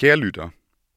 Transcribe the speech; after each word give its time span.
Kære 0.00 0.16
lytter, 0.16 0.48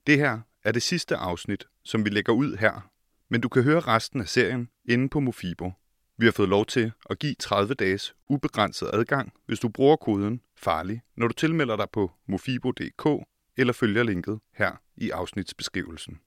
det 0.08 0.18
her 0.18 0.40
er 0.64 0.72
det 0.72 0.82
sidste 0.82 1.16
afsnit, 1.16 1.66
som 1.84 2.06
vi 2.06 2.10
lægger 2.10 2.34
ud 2.34 2.58
her, 2.58 2.90
men 3.30 3.42
du 3.42 3.50
kan 3.50 3.64
høre 3.64 3.80
resten 3.80 4.22
af 4.22 4.28
serien 4.28 4.70
inde 4.90 5.10
på 5.10 5.20
Mofibo. 5.20 5.72
Vi 6.18 6.26
har 6.26 6.32
fået 6.32 6.50
lov 6.50 6.66
til 6.66 6.92
at 7.10 7.20
give 7.20 7.36
30 7.40 7.74
dages 7.74 8.16
ubegrænset 8.30 8.90
adgang, 8.94 9.34
hvis 9.46 9.60
du 9.60 9.70
bruger 9.70 9.96
koden 9.96 10.42
FARLIG, 10.58 11.02
når 11.18 11.28
du 11.28 11.34
tilmelder 11.34 11.76
dig 11.76 11.86
på 11.94 12.12
mofibo.dk 12.28 13.26
eller 13.58 13.74
følger 13.74 14.04
linket 14.04 14.40
her 14.58 14.72
i 14.98 15.10
afsnitsbeskrivelsen. 15.10 16.20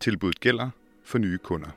Tilbuddet 0.00 0.40
gælder 0.40 0.70
for 1.04 1.18
nye 1.18 1.38
kunder. 1.38 1.70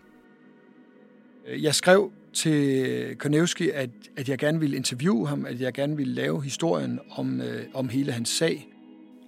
Jeg 1.47 1.75
skrev 1.75 2.11
til 2.33 3.15
Konevski, 3.19 3.69
at, 3.69 3.89
at 4.17 4.29
jeg 4.29 4.37
gerne 4.37 4.59
ville 4.59 4.75
interviewe 4.75 5.27
ham, 5.27 5.45
at 5.45 5.61
jeg 5.61 5.73
gerne 5.73 5.97
ville 5.97 6.13
lave 6.13 6.43
historien 6.43 6.99
om, 7.11 7.41
øh, 7.41 7.65
om 7.73 7.89
hele 7.89 8.11
hans 8.11 8.29
sag. 8.29 8.69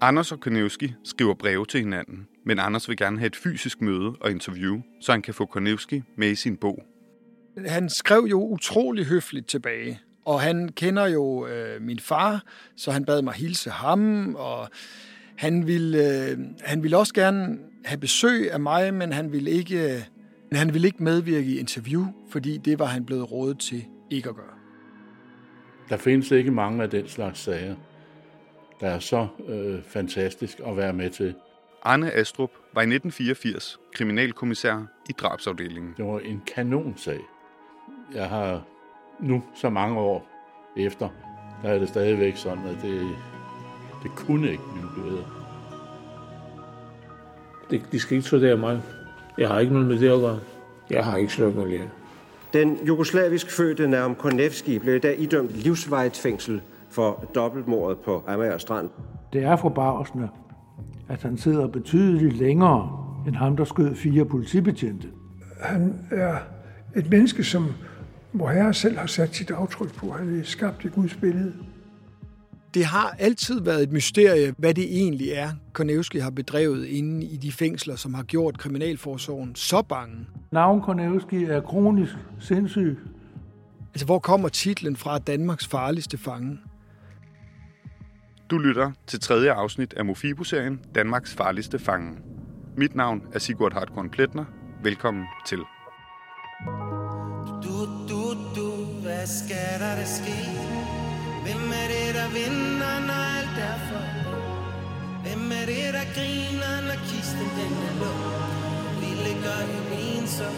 Anders 0.04 0.32
og 0.32 0.40
Konevski 0.40 0.94
skriver 1.04 1.34
breve 1.34 1.66
til 1.66 1.80
hinanden, 1.80 2.28
men 2.46 2.60
Anders 2.60 2.90
vil 2.90 2.98
gerne 2.98 3.20
have 3.20 3.28
et 3.28 3.36
fysisk 3.36 3.82
møde 3.82 4.16
og 4.22 4.32
interview, 4.32 4.82
så 5.02 5.12
han 5.12 5.22
kan 5.22 5.34
få 5.34 5.46
Konevski 5.46 6.04
med 6.18 6.28
i 6.32 6.36
sin 6.36 6.58
bog. 6.58 6.84
Han 7.66 7.90
skrev 7.90 8.28
jo 8.30 8.42
utrolig 8.42 9.06
høfligt 9.06 9.48
tilbage, 9.48 10.00
og 10.26 10.42
han 10.42 10.70
kender 10.70 11.08
jo 11.08 11.48
øh, 11.48 11.82
min 11.82 12.00
far, 12.00 12.44
så 12.76 12.92
han 12.92 13.06
bad 13.06 13.22
mig 13.22 13.34
hilse 13.34 13.70
ham, 13.70 14.36
og 14.36 14.70
han 15.38 15.68
ville, 15.68 15.98
øh, 15.98 16.38
han 16.64 16.84
ville 16.84 16.98
også 16.98 17.14
gerne 17.14 17.58
have 17.86 18.00
besøg 18.00 18.52
af 18.52 18.60
mig, 18.60 18.94
men 18.94 19.14
han 19.14 19.32
ville 19.32 19.52
ikke, 19.52 19.96
øh, 19.96 20.02
han 20.54 20.74
ville 20.74 20.88
ikke 20.88 21.04
medvirke 21.04 21.48
i 21.48 21.60
interview, 21.60 22.06
fordi 22.32 22.58
det 22.58 22.80
var 22.80 22.86
han 22.86 23.06
blevet 23.06 23.32
rådet 23.32 23.60
til 23.60 23.86
ikke 24.10 24.30
at 24.30 24.36
gøre. 24.36 24.56
Der 25.90 25.98
findes 25.98 26.32
ikke 26.32 26.52
mange 26.52 26.84
af 26.84 26.90
den 26.90 27.08
slags 27.08 27.40
sager, 27.40 27.76
der 28.82 28.88
er 28.88 29.00
så 29.00 29.28
øh, 29.48 29.84
fantastisk 29.84 30.60
at 30.68 30.78
være 30.78 30.94
med 30.94 31.10
til. 31.10 31.36
Arne 31.84 32.12
Astrup 32.12 32.52
var 32.74 32.82
i 32.82 32.86
1984 32.86 33.80
kriminalkommissær 33.94 34.86
i 35.10 35.12
drabsafdelingen. 35.12 35.94
Det 35.98 36.06
var 36.06 36.20
en 36.20 36.42
kanonsag. 36.56 37.20
Jeg 38.14 38.30
har 38.30 38.64
nu 39.20 39.44
så 39.56 39.70
mange 39.70 40.00
år 40.00 40.28
efter, 40.78 41.10
der 41.64 41.70
er 41.70 41.80
det 41.80 41.90
stadigvæk 41.90 42.38
sådan, 42.38 42.66
at 42.66 42.78
det, 42.82 43.08
det 44.04 44.12
kunne 44.16 44.52
ikke 44.52 44.64
blive 44.74 45.06
bedre. 45.06 45.26
Det, 47.70 47.82
de 47.92 48.00
skal 48.00 48.18
ikke 48.18 48.28
studere 48.28 48.58
mig. 48.58 48.82
Jeg 49.38 49.48
har 49.48 49.60
ikke 49.60 49.74
noget 49.74 49.88
med 49.88 50.00
det 50.00 50.10
at 50.10 50.20
gøre. 50.20 50.40
Jeg 50.90 51.06
har 51.06 51.18
ikke 51.18 51.34
slået 51.34 51.68
ihjel. 51.68 51.90
Den 52.54 52.80
jugoslavisk 52.88 53.52
fødte 53.52 53.88
Naum 53.88 54.16
Konevski 54.16 54.80
blev 54.80 54.96
i 54.96 55.00
dag 55.00 55.20
idømt 55.20 55.52
livsvejt 55.52 56.18
fængsel 56.18 56.62
for 56.92 57.26
dobbeltmordet 57.36 57.98
på 57.98 58.24
Amager 58.28 58.58
Strand. 58.58 58.90
Det 59.34 59.44
er 59.44 59.56
forbavsende, 59.56 60.30
at 61.10 61.24
han 61.24 61.38
sidder 61.38 61.68
betydeligt 61.68 62.38
længere 62.38 63.06
end 63.28 63.36
ham, 63.36 63.58
der 63.58 63.66
skød 63.66 63.96
fire 63.96 64.26
politibetjente. 64.26 65.08
Han 65.62 66.08
er 66.12 66.38
et 66.96 67.10
menneske, 67.10 67.44
som 67.44 67.68
hvor 68.32 68.50
Herre 68.50 68.74
selv 68.74 68.98
har 68.98 69.08
sat 69.08 69.36
sit 69.36 69.52
aftryk 69.52 69.96
på. 69.96 70.12
Han 70.12 70.40
er 70.40 70.44
skabt 70.44 70.86
i 70.86 70.88
Guds 70.88 71.16
billede. 71.16 71.54
Det 72.74 72.86
har 72.86 73.16
altid 73.20 73.62
været 73.62 73.84
et 73.84 73.92
mysterie, 73.92 74.54
hvad 74.58 74.74
det 74.74 74.84
egentlig 74.84 75.30
er, 75.30 75.50
Konevski 75.74 76.20
har 76.20 76.30
bedrevet 76.30 76.86
inde 76.86 77.26
i 77.26 77.38
de 77.38 77.52
fængsler, 77.52 77.96
som 77.96 78.14
har 78.14 78.24
gjort 78.24 78.58
Kriminalforsorgen 78.58 79.56
så 79.56 79.82
bange. 79.82 80.16
Navn 80.52 80.82
Konevski 80.82 81.44
er 81.44 81.62
kronisk 81.62 82.16
sindssyg. 82.40 83.00
Altså, 83.94 84.06
hvor 84.06 84.20
kommer 84.20 84.50
titlen 84.50 84.96
fra 84.96 85.20
Danmarks 85.20 85.68
farligste 85.68 86.18
fange? 86.18 86.58
Du 88.52 88.58
lytter 88.58 88.92
til 89.08 89.20
tredje 89.20 89.52
afsnit 89.52 89.94
af 89.94 90.06
Mofibo-serien 90.06 90.82
Danmarks 90.96 91.34
farligste 91.34 91.80
fange. 91.80 92.18
Mit 92.78 92.96
navn 92.96 93.22
er 93.34 93.40
Sigurd 93.40 93.74
Hartkorn 93.74 94.10
Pletner. 94.10 94.46
Velkommen 94.84 95.26
til. 95.46 95.60
Du, 97.64 97.76
du, 98.10 98.22
du, 98.56 98.68
hvad 99.04 99.28
skal 99.28 99.80
der 99.80 99.96
det 99.96 100.08
ske? 100.08 100.40
Hvem 101.46 101.64
er 101.82 101.88
det, 101.94 102.10
der 102.20 102.28
vinder, 102.40 102.96
når 103.08 103.22
alt 103.38 103.58
er 103.70 103.78
for 103.88 104.04
Hvem 105.24 105.44
er 105.60 105.66
det, 105.72 105.88
der 105.98 106.06
griner, 106.16 106.76
når 106.88 107.00
kisten 107.10 107.48
den 107.58 107.74
er 107.90 107.96
lå? 108.02 108.14
Vi 109.02 109.10
ligger 109.28 109.58
i 109.76 110.18
ensom 110.18 110.56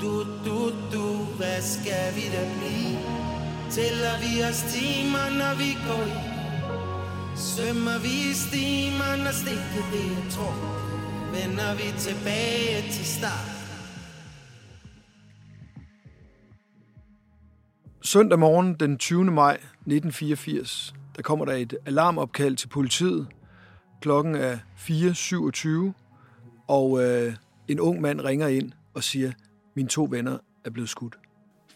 du, 0.00 0.24
du, 0.44 0.72
du, 0.92 1.24
hvad 1.36 1.62
skal 1.62 2.14
vi 2.14 2.24
da 2.34 2.42
blive? 2.58 3.25
Tæller 3.70 4.16
vi 4.22 4.42
os 4.48 4.62
timer, 4.74 5.26
når 5.40 5.54
vi 5.62 5.70
går 5.86 6.04
i 6.14 6.18
Svømmer 7.36 7.98
vi 8.04 8.14
i 8.30 8.32
stimer, 8.44 9.12
når 9.24 9.34
stikket 9.42 9.84
det 9.92 10.06
er 10.18 10.30
tråd 10.30 10.58
Vender 11.34 11.72
vi 11.80 11.88
tilbage 11.98 12.82
til 12.92 13.06
start 13.06 13.56
Søndag 18.02 18.38
morgen 18.38 18.74
den 18.74 18.98
20. 18.98 19.24
maj 19.24 19.54
1984, 19.54 20.94
der 21.16 21.22
kommer 21.22 21.44
der 21.44 21.52
et 21.52 21.76
alarmopkald 21.86 22.56
til 22.56 22.68
politiet. 22.68 23.26
Klokken 24.00 24.34
er 24.34 24.58
4.27, 24.76 25.92
og 26.68 27.02
øh, 27.04 27.34
en 27.68 27.80
ung 27.80 28.00
mand 28.00 28.20
ringer 28.20 28.48
ind 28.48 28.72
og 28.94 29.04
siger, 29.04 29.32
mine 29.76 29.88
to 29.88 30.08
venner 30.10 30.38
er 30.64 30.70
blevet 30.70 30.88
skudt. 30.88 31.18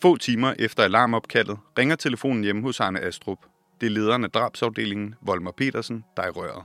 Få 0.03 0.17
timer 0.17 0.55
efter 0.59 0.83
alarmopkaldet 0.83 1.59
ringer 1.79 1.97
telefonen 1.97 2.45
hjemme 2.45 2.63
hos 2.63 2.81
Arne 2.81 3.01
Astrup. 3.01 3.39
Det 3.81 3.87
er 3.87 3.91
lederen 3.91 4.25
af 4.25 4.31
drabsafdelingen, 4.31 5.15
Volmer 5.23 5.51
Petersen, 5.51 6.05
der 6.17 6.23
er 6.23 6.31
røret. 6.31 6.65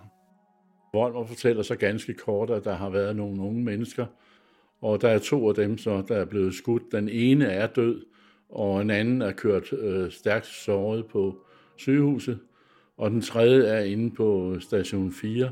Volmer 0.94 1.26
fortæller 1.26 1.64
så 1.64 1.76
ganske 1.76 2.14
kort, 2.14 2.50
at 2.50 2.64
der 2.64 2.76
har 2.76 2.90
været 2.90 3.16
nogle 3.16 3.42
unge 3.42 3.64
mennesker, 3.64 4.06
og 4.82 5.02
der 5.02 5.10
er 5.10 5.20
to 5.20 5.50
af 5.50 5.56
dem, 5.56 5.78
så 5.78 6.04
der 6.08 6.16
er 6.16 6.26
blevet 6.26 6.56
skudt. 6.56 6.84
Den 6.92 7.10
ene 7.10 7.46
er 7.46 7.68
død, 7.68 8.06
og 8.50 8.82
en 8.82 8.90
anden 8.90 9.22
er 9.22 9.32
kørt 9.32 9.74
øh, 9.74 10.12
stærkt 10.12 10.46
såret 10.46 11.06
på 11.06 11.38
sygehuset, 11.76 12.40
og 12.98 13.12
den 13.12 13.22
tredje 13.22 13.68
er 13.68 13.84
inde 13.84 14.16
på 14.16 14.58
station 14.60 15.12
4. 15.12 15.52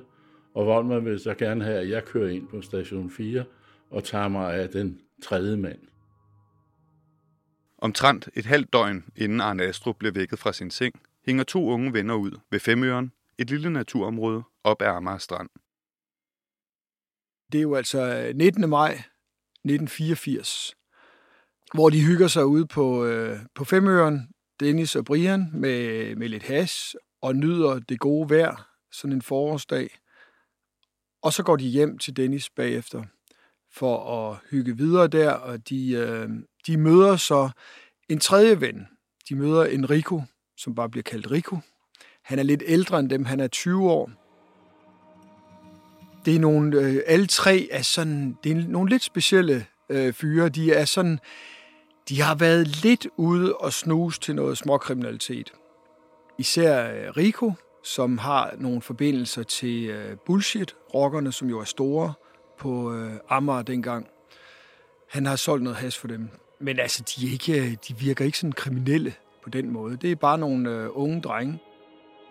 Og 0.53 0.65
Volmer 0.65 0.99
vil 0.99 1.19
så 1.19 1.33
gerne 1.33 1.63
have, 1.63 1.79
at 1.79 1.89
jeg 1.89 2.05
kører 2.05 2.29
ind 2.29 2.47
på 2.47 2.61
station 2.61 3.09
4 3.09 3.43
og 3.89 4.03
tager 4.03 4.27
mig 4.27 4.53
af 4.53 4.69
den 4.69 4.99
tredje 5.23 5.57
mand. 5.57 5.79
Omtrent 7.83 8.29
et 8.33 8.45
halvt 8.45 8.73
døgn 8.73 9.05
inden 9.15 9.41
Arne 9.41 9.63
Astrup 9.63 9.95
blev 9.99 10.15
vækket 10.15 10.39
fra 10.39 10.53
sin 10.53 10.71
seng, 10.71 11.01
hænger 11.25 11.43
to 11.43 11.69
unge 11.69 11.93
venner 11.93 12.15
ud 12.15 12.39
ved 12.51 12.59
Femøren, 12.59 13.11
et 13.37 13.49
lille 13.49 13.69
naturområde 13.69 14.43
op 14.63 14.81
ad 14.81 14.87
Amager 14.87 15.17
Strand. 15.17 15.49
Det 17.51 17.57
er 17.57 17.61
jo 17.61 17.75
altså 17.75 18.27
øh, 18.27 18.35
19. 18.35 18.69
maj 18.69 18.91
1984, 18.91 20.75
hvor 21.73 21.89
de 21.89 22.05
hygger 22.05 22.27
sig 22.27 22.45
ude 22.45 22.67
på, 22.67 23.05
øh, 23.05 23.39
på 23.55 23.65
Femøren, 23.65 24.29
Dennis 24.59 24.95
og 24.95 25.05
Brian, 25.05 25.49
med, 25.53 26.15
med 26.15 26.29
lidt 26.29 26.43
has 26.43 26.95
og 27.21 27.35
nyder 27.35 27.79
det 27.79 27.99
gode 27.99 28.29
vejr, 28.29 28.69
sådan 28.91 29.15
en 29.15 29.21
forårsdag. 29.21 29.89
Og 31.21 31.33
så 31.33 31.43
går 31.43 31.55
de 31.55 31.67
hjem 31.67 31.97
til 31.97 32.17
Dennis 32.17 32.49
bagefter 32.49 33.03
for 33.73 34.29
at 34.29 34.37
hygge 34.51 34.77
videre 34.77 35.07
der, 35.07 35.31
og 35.31 35.69
de, 35.69 35.91
øh, 35.91 36.29
de 36.67 36.77
møder 36.77 37.15
så 37.15 37.49
en 38.09 38.19
tredje 38.19 38.61
ven. 38.61 38.87
De 39.29 39.35
møder 39.35 39.65
Enrico, 39.65 40.21
som 40.57 40.75
bare 40.75 40.89
bliver 40.89 41.03
kaldt 41.03 41.31
Rico. 41.31 41.57
Han 42.23 42.39
er 42.39 42.43
lidt 42.43 42.63
ældre 42.65 42.99
end 42.99 43.09
dem, 43.09 43.25
han 43.25 43.39
er 43.39 43.47
20 43.47 43.91
år. 43.91 44.11
Det 46.25 46.35
er 46.35 46.39
nogle, 46.39 46.77
øh, 46.77 47.01
alle 47.07 47.27
tre 47.27 47.67
er 47.71 47.81
sådan, 47.81 48.37
det 48.43 48.51
er 48.51 48.67
nogle 48.67 48.89
lidt 48.89 49.03
specielle 49.03 49.65
øh, 49.89 50.13
fyre. 50.13 50.49
De 50.49 50.73
er 50.73 50.85
sådan, 50.85 51.19
de 52.09 52.21
har 52.21 52.35
været 52.35 52.83
lidt 52.83 53.07
ude 53.17 53.55
og 53.55 53.73
snuse 53.73 54.19
til 54.19 54.35
noget 54.35 54.57
småkriminalitet. 54.57 55.53
Især 56.39 56.91
øh, 56.93 57.11
Rico, 57.17 57.53
som 57.83 58.17
har 58.17 58.53
nogle 58.57 58.81
forbindelser 58.81 59.43
til 59.43 59.85
øh, 59.85 60.17
bullshit-rockerne, 60.25 61.31
som 61.31 61.49
jo 61.49 61.59
er 61.59 61.63
store 61.63 62.13
på 62.63 62.93
øh, 62.93 63.11
Amager 63.29 63.61
dengang. 63.61 64.07
Han 65.09 65.25
har 65.25 65.35
solgt 65.35 65.63
noget 65.63 65.77
has 65.77 65.97
for 65.97 66.07
dem. 66.07 66.29
Men 66.59 66.79
altså, 66.79 67.03
de, 67.03 67.27
er 67.27 67.31
ikke, 67.31 67.61
øh, 67.61 67.75
de 67.87 67.97
virker 67.99 68.25
ikke 68.25 68.37
sådan 68.37 68.51
kriminelle 68.51 69.13
på 69.43 69.49
den 69.49 69.69
måde. 69.69 69.97
Det 69.97 70.11
er 70.11 70.15
bare 70.15 70.37
nogle 70.37 70.69
øh, 70.69 70.89
unge 70.91 71.21
drenge. 71.21 71.59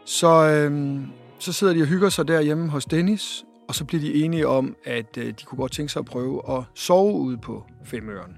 Så, 0.05 0.29
øh, 0.29 1.01
så 1.39 1.53
sidder 1.53 1.75
de 1.75 1.83
og 1.83 1.87
hygger 1.87 2.09
sig 2.09 2.29
derhjemme 2.29 2.69
hos 2.69 2.85
Dennis, 2.85 3.45
og 3.69 3.75
så 3.75 3.85
bliver 3.85 4.01
de 4.01 4.25
enige 4.25 4.49
om, 4.49 4.77
at 4.85 5.17
øh, 5.19 5.27
de 5.27 5.45
kunne 5.45 5.59
godt 5.59 5.73
tænke 5.73 5.93
sig 5.93 6.01
at 6.01 6.07
prøve 6.07 6.59
at 6.59 6.65
sove 6.75 7.13
ude 7.13 7.39
på 7.39 7.65
Femøren. 7.85 8.37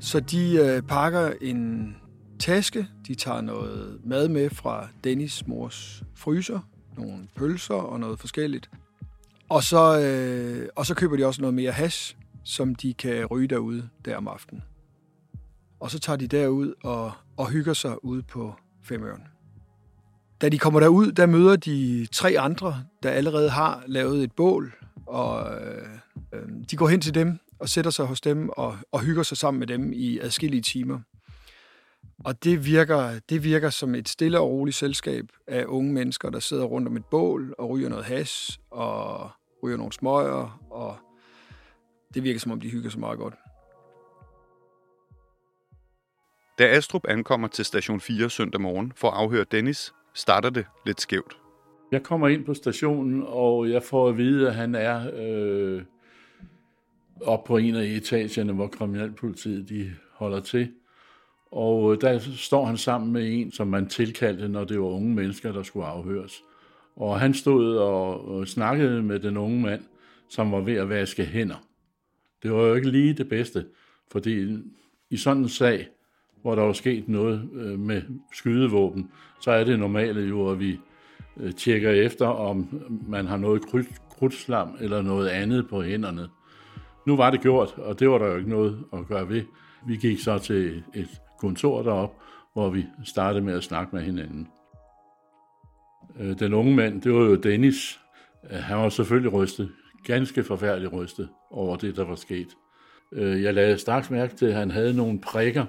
Så 0.00 0.20
de 0.20 0.56
øh, 0.56 0.82
pakker 0.82 1.32
en 1.40 1.96
taske, 2.38 2.86
de 3.06 3.14
tager 3.14 3.40
noget 3.40 4.00
mad 4.04 4.28
med 4.28 4.50
fra 4.50 4.88
Dennis 5.04 5.46
mors 5.46 6.02
fryser, 6.14 6.60
nogle 6.96 7.28
pølser 7.36 7.74
og 7.74 8.00
noget 8.00 8.20
forskelligt. 8.20 8.70
Og 9.54 9.62
så, 9.62 10.00
øh, 10.00 10.68
og 10.76 10.86
så 10.86 10.94
køber 10.94 11.16
de 11.16 11.26
også 11.26 11.40
noget 11.40 11.54
mere 11.54 11.72
hash, 11.72 12.16
som 12.44 12.74
de 12.74 12.94
kan 12.94 13.26
ryge 13.26 13.48
derude 13.48 13.88
der 14.04 14.16
om 14.16 14.28
aftenen. 14.28 14.62
Og 15.80 15.90
så 15.90 15.98
tager 15.98 16.16
de 16.16 16.26
derud 16.26 16.74
og, 16.84 17.12
og 17.36 17.50
hygger 17.50 17.72
sig 17.72 18.04
ude 18.04 18.22
på 18.22 18.54
Femøren. 18.82 19.22
Da 20.40 20.48
de 20.48 20.58
kommer 20.58 20.80
derud, 20.80 21.12
der 21.12 21.26
møder 21.26 21.56
de 21.56 22.06
tre 22.12 22.36
andre, 22.38 22.84
der 23.02 23.10
allerede 23.10 23.50
har 23.50 23.84
lavet 23.86 24.24
et 24.24 24.32
bål, 24.32 24.72
og 25.06 25.62
øh, 25.62 25.88
øh 26.32 26.48
de 26.70 26.76
går 26.76 26.88
hen 26.88 27.00
til 27.00 27.14
dem 27.14 27.38
og 27.58 27.68
sætter 27.68 27.90
sig 27.90 28.06
hos 28.06 28.20
dem 28.20 28.48
og, 28.48 28.78
og 28.92 29.00
hygger 29.00 29.22
sig 29.22 29.36
sammen 29.36 29.58
med 29.58 29.66
dem 29.66 29.92
i 29.92 30.18
adskillige 30.18 30.62
timer. 30.62 31.00
Og 32.24 32.44
det 32.44 32.66
virker, 32.66 33.18
det 33.28 33.44
virker 33.44 33.70
som 33.70 33.94
et 33.94 34.08
stille 34.08 34.40
og 34.40 34.50
roligt 34.50 34.76
selskab 34.76 35.24
af 35.46 35.64
unge 35.64 35.92
mennesker, 35.92 36.30
der 36.30 36.40
sidder 36.40 36.64
rundt 36.64 36.88
om 36.88 36.96
et 36.96 37.04
bål 37.04 37.54
og 37.58 37.70
ryger 37.70 37.88
noget 37.88 38.04
has 38.04 38.60
og 38.70 39.30
ryger 39.64 39.76
nogle 39.76 39.92
smøger, 39.92 40.60
og 40.70 40.96
det 42.14 42.24
virker 42.24 42.40
som 42.40 42.52
om, 42.52 42.60
de 42.60 42.70
hygger 42.70 42.90
sig 42.90 43.00
meget 43.00 43.18
godt. 43.18 43.34
Da 46.58 46.64
Astrup 46.64 47.04
ankommer 47.08 47.48
til 47.48 47.64
station 47.64 48.00
4 48.00 48.30
søndag 48.30 48.60
morgen 48.60 48.92
for 48.96 49.10
at 49.10 49.16
afhøre 49.16 49.44
Dennis, 49.44 49.94
starter 50.14 50.50
det 50.50 50.66
lidt 50.86 51.00
skævt. 51.00 51.38
Jeg 51.92 52.02
kommer 52.02 52.28
ind 52.28 52.44
på 52.44 52.54
stationen, 52.54 53.24
og 53.26 53.70
jeg 53.70 53.82
får 53.82 54.08
at 54.08 54.16
vide, 54.16 54.48
at 54.48 54.54
han 54.54 54.74
er 54.74 55.10
øh, 55.14 55.82
op 57.20 57.44
på 57.44 57.56
en 57.56 57.74
af 57.74 57.84
etagerne, 57.84 58.52
hvor 58.52 58.66
kriminalpolitiet 58.66 59.68
de 59.68 59.94
holder 60.12 60.40
til. 60.40 60.72
Og 61.50 61.92
øh, 61.92 62.00
der 62.00 62.18
står 62.18 62.64
han 62.64 62.76
sammen 62.76 63.12
med 63.12 63.32
en, 63.32 63.52
som 63.52 63.68
man 63.68 63.88
tilkaldte, 63.88 64.48
når 64.48 64.64
det 64.64 64.80
var 64.80 64.86
unge 64.86 65.14
mennesker, 65.14 65.52
der 65.52 65.62
skulle 65.62 65.86
afhøres. 65.86 66.42
Og 66.96 67.20
han 67.20 67.34
stod 67.34 67.76
og 67.76 68.48
snakkede 68.48 69.02
med 69.02 69.20
den 69.20 69.36
unge 69.36 69.60
mand, 69.60 69.82
som 70.28 70.52
var 70.52 70.60
ved 70.60 70.74
at 70.74 70.88
vaske 70.88 71.24
hænder. 71.24 71.64
Det 72.42 72.52
var 72.52 72.62
jo 72.62 72.74
ikke 72.74 72.90
lige 72.90 73.12
det 73.12 73.28
bedste, 73.28 73.64
fordi 74.12 74.58
i 75.10 75.16
sådan 75.16 75.42
en 75.42 75.48
sag, 75.48 75.88
hvor 76.42 76.54
der 76.54 76.62
var 76.62 76.72
sket 76.72 77.08
noget 77.08 77.48
øh, 77.54 77.78
med 77.78 78.02
skydevåben, 78.32 79.10
så 79.40 79.50
er 79.50 79.64
det 79.64 79.78
normale 79.78 80.20
jo, 80.20 80.50
at 80.50 80.60
vi 80.60 80.80
øh, 81.36 81.52
tjekker 81.52 81.90
efter, 81.90 82.26
om 82.26 82.80
man 83.08 83.26
har 83.26 83.36
noget 83.36 83.62
krudtslam 84.10 84.76
eller 84.80 85.02
noget 85.02 85.28
andet 85.28 85.68
på 85.68 85.82
hænderne. 85.82 86.28
Nu 87.06 87.16
var 87.16 87.30
det 87.30 87.40
gjort, 87.40 87.74
og 87.76 88.00
det 88.00 88.10
var 88.10 88.18
der 88.18 88.26
jo 88.26 88.36
ikke 88.36 88.50
noget 88.50 88.84
at 88.92 89.06
gøre 89.08 89.28
ved. 89.28 89.42
Vi 89.86 89.96
gik 89.96 90.18
så 90.18 90.38
til 90.38 90.82
et 90.94 91.08
kontor 91.40 91.82
derop, 91.82 92.14
hvor 92.52 92.70
vi 92.70 92.86
startede 93.04 93.44
med 93.44 93.54
at 93.54 93.64
snakke 93.64 93.96
med 93.96 94.02
hinanden. 94.04 94.48
Øh, 96.20 96.38
den 96.38 96.54
unge 96.54 96.76
mand, 96.76 97.02
det 97.02 97.12
var 97.12 97.20
jo 97.20 97.34
Dennis. 97.34 98.00
Øh, 98.50 98.58
han 98.58 98.76
var 98.76 98.88
selvfølgelig 98.88 99.32
rystet, 99.32 99.70
ganske 100.04 100.44
forfærdeligt 100.44 100.92
rystet 100.92 101.28
over 101.50 101.76
det, 101.76 101.96
der 101.96 102.04
var 102.04 102.14
sket. 102.14 102.48
Øh, 103.12 103.42
jeg 103.42 103.54
lagde 103.54 103.78
straks 103.78 104.10
mærke 104.10 104.36
til, 104.36 104.46
at 104.46 104.54
han 104.54 104.70
havde 104.70 104.96
nogle 104.96 105.20
prikker 105.20 105.64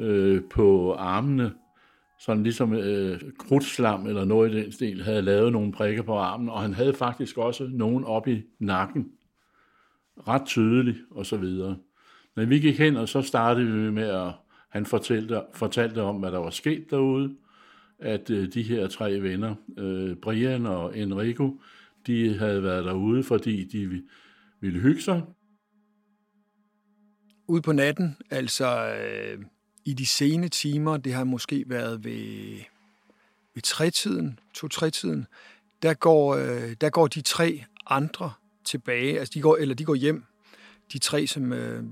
øh, 0.00 0.42
på 0.50 0.92
armene, 0.92 1.52
sådan 2.18 2.42
ligesom 2.42 2.74
øh, 2.74 3.20
krudtslam 3.38 4.06
eller 4.06 4.24
noget 4.24 4.52
i 4.52 4.62
den 4.62 4.72
stil, 4.72 5.02
havde 5.02 5.22
lavet 5.22 5.52
nogle 5.52 5.72
prikker 5.72 6.02
på 6.02 6.16
armen, 6.16 6.48
og 6.48 6.62
han 6.62 6.74
havde 6.74 6.94
faktisk 6.94 7.38
også 7.38 7.68
nogen 7.72 8.04
op 8.04 8.28
i 8.28 8.42
nakken, 8.58 9.08
ret 10.28 10.46
tydeligt 10.46 10.98
og 11.10 11.26
så 11.26 11.36
videre. 11.36 11.76
Men 12.36 12.50
vi 12.50 12.58
gik 12.58 12.78
hen, 12.78 12.96
og 12.96 13.08
så 13.08 13.22
startede 13.22 13.66
vi 13.66 13.90
med 13.90 14.08
at, 14.08 14.32
han 14.70 14.86
fortalte, 14.86 15.42
fortalte 15.52 16.02
om, 16.02 16.16
hvad 16.16 16.32
der 16.32 16.38
var 16.38 16.50
sket 16.50 16.90
derude, 16.90 17.36
at 17.98 18.30
øh, 18.30 18.52
de 18.54 18.62
her 18.62 18.88
tre 18.88 19.22
venner, 19.22 19.54
øh, 19.78 20.16
Brian 20.16 20.66
og 20.66 20.98
Enrico, 20.98 21.60
de 22.06 22.38
havde 22.38 22.62
været 22.62 22.84
derude, 22.84 23.24
fordi 23.24 23.64
de 23.64 24.02
ville 24.60 24.80
hygge 24.80 25.02
sig. 25.02 25.22
Ude 27.46 27.62
på 27.62 27.72
natten, 27.72 28.16
altså 28.30 28.94
øh, 28.94 29.44
i 29.84 29.92
de 29.92 30.06
sene 30.06 30.48
timer, 30.48 30.96
det 30.96 31.12
har 31.12 31.24
måske 31.24 31.64
været 31.66 32.04
ved, 32.04 32.56
ved 33.54 33.62
tretiden, 33.62 34.38
to-tretiden, 34.54 35.26
der 35.82 35.94
går, 35.94 36.34
øh, 36.34 36.76
der 36.80 36.90
går 36.90 37.06
de 37.06 37.20
tre 37.20 37.64
andre 37.86 38.32
tilbage, 38.64 39.18
altså 39.18 39.32
de 39.34 39.40
går, 39.40 39.56
eller 39.56 39.74
de 39.74 39.84
går 39.84 39.94
hjem, 39.94 40.24
de 40.92 40.98
tre, 40.98 41.26
som, 41.26 41.52
øh, 41.52 41.84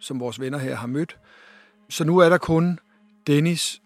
som 0.00 0.20
vores 0.20 0.40
venner 0.40 0.58
her 0.58 0.74
har 0.74 0.86
mødt. 0.86 1.18
Så 1.88 2.04
nu 2.04 2.18
er 2.18 2.28
der 2.28 2.38
kun 2.38 2.78
Dennis 3.26 3.82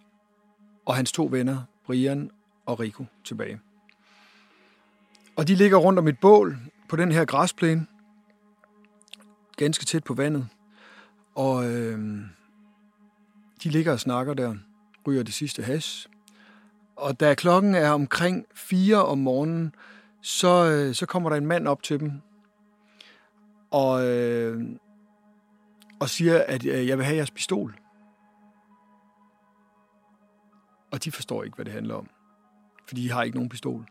og 0.88 0.96
hans 0.96 1.12
to 1.12 1.28
venner, 1.30 1.62
Brian 1.86 2.30
og 2.66 2.80
Rico, 2.80 3.04
tilbage. 3.24 3.60
Og 5.36 5.48
de 5.48 5.54
ligger 5.54 5.78
rundt 5.78 5.98
om 5.98 6.08
et 6.08 6.18
bål 6.18 6.58
på 6.88 6.96
den 6.96 7.12
her 7.12 7.24
græsplæne, 7.24 7.86
ganske 9.56 9.84
tæt 9.84 10.04
på 10.04 10.14
vandet. 10.14 10.48
Og 11.34 11.70
øh, 11.70 12.20
de 13.62 13.68
ligger 13.68 13.92
og 13.92 14.00
snakker 14.00 14.34
der, 14.34 14.54
ryger 15.06 15.22
det 15.22 15.34
sidste 15.34 15.62
has. 15.62 16.08
Og 16.96 17.20
da 17.20 17.34
klokken 17.34 17.74
er 17.74 17.90
omkring 17.90 18.46
4 18.54 19.04
om 19.04 19.18
morgenen, 19.18 19.74
så, 20.20 20.70
øh, 20.70 20.94
så 20.94 21.06
kommer 21.06 21.30
der 21.30 21.36
en 21.36 21.46
mand 21.46 21.68
op 21.68 21.82
til 21.82 22.00
dem 22.00 22.12
og, 23.70 24.06
øh, 24.06 24.62
og 26.00 26.08
siger, 26.08 26.44
at 26.48 26.66
øh, 26.66 26.88
jeg 26.88 26.98
vil 26.98 27.06
have 27.06 27.16
jeres 27.16 27.30
pistol. 27.30 27.74
Og 30.92 31.04
de 31.04 31.12
forstår 31.12 31.44
ikke, 31.44 31.54
hvad 31.54 31.64
det 31.64 31.72
handler 31.72 31.94
om, 31.94 32.08
Fordi 32.88 33.02
de 33.02 33.10
har 33.10 33.22
ikke 33.22 33.36
nogen 33.36 33.48
pistol. 33.48 33.86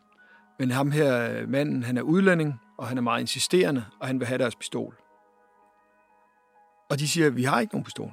Men 0.58 0.70
ham 0.70 0.90
her 0.90 1.46
manden, 1.46 1.82
han 1.82 1.96
er 1.96 2.02
udlænding, 2.02 2.60
og 2.78 2.88
han 2.88 2.98
er 2.98 3.02
meget 3.02 3.20
insisterende, 3.20 3.84
og 4.00 4.06
han 4.06 4.20
vil 4.20 4.26
have 4.26 4.38
deres 4.38 4.56
pistol. 4.56 4.94
Og 6.90 6.98
de 6.98 7.08
siger, 7.08 7.30
vi 7.30 7.44
har 7.44 7.60
ikke 7.60 7.74
nogen 7.74 7.84
pistol. 7.84 8.12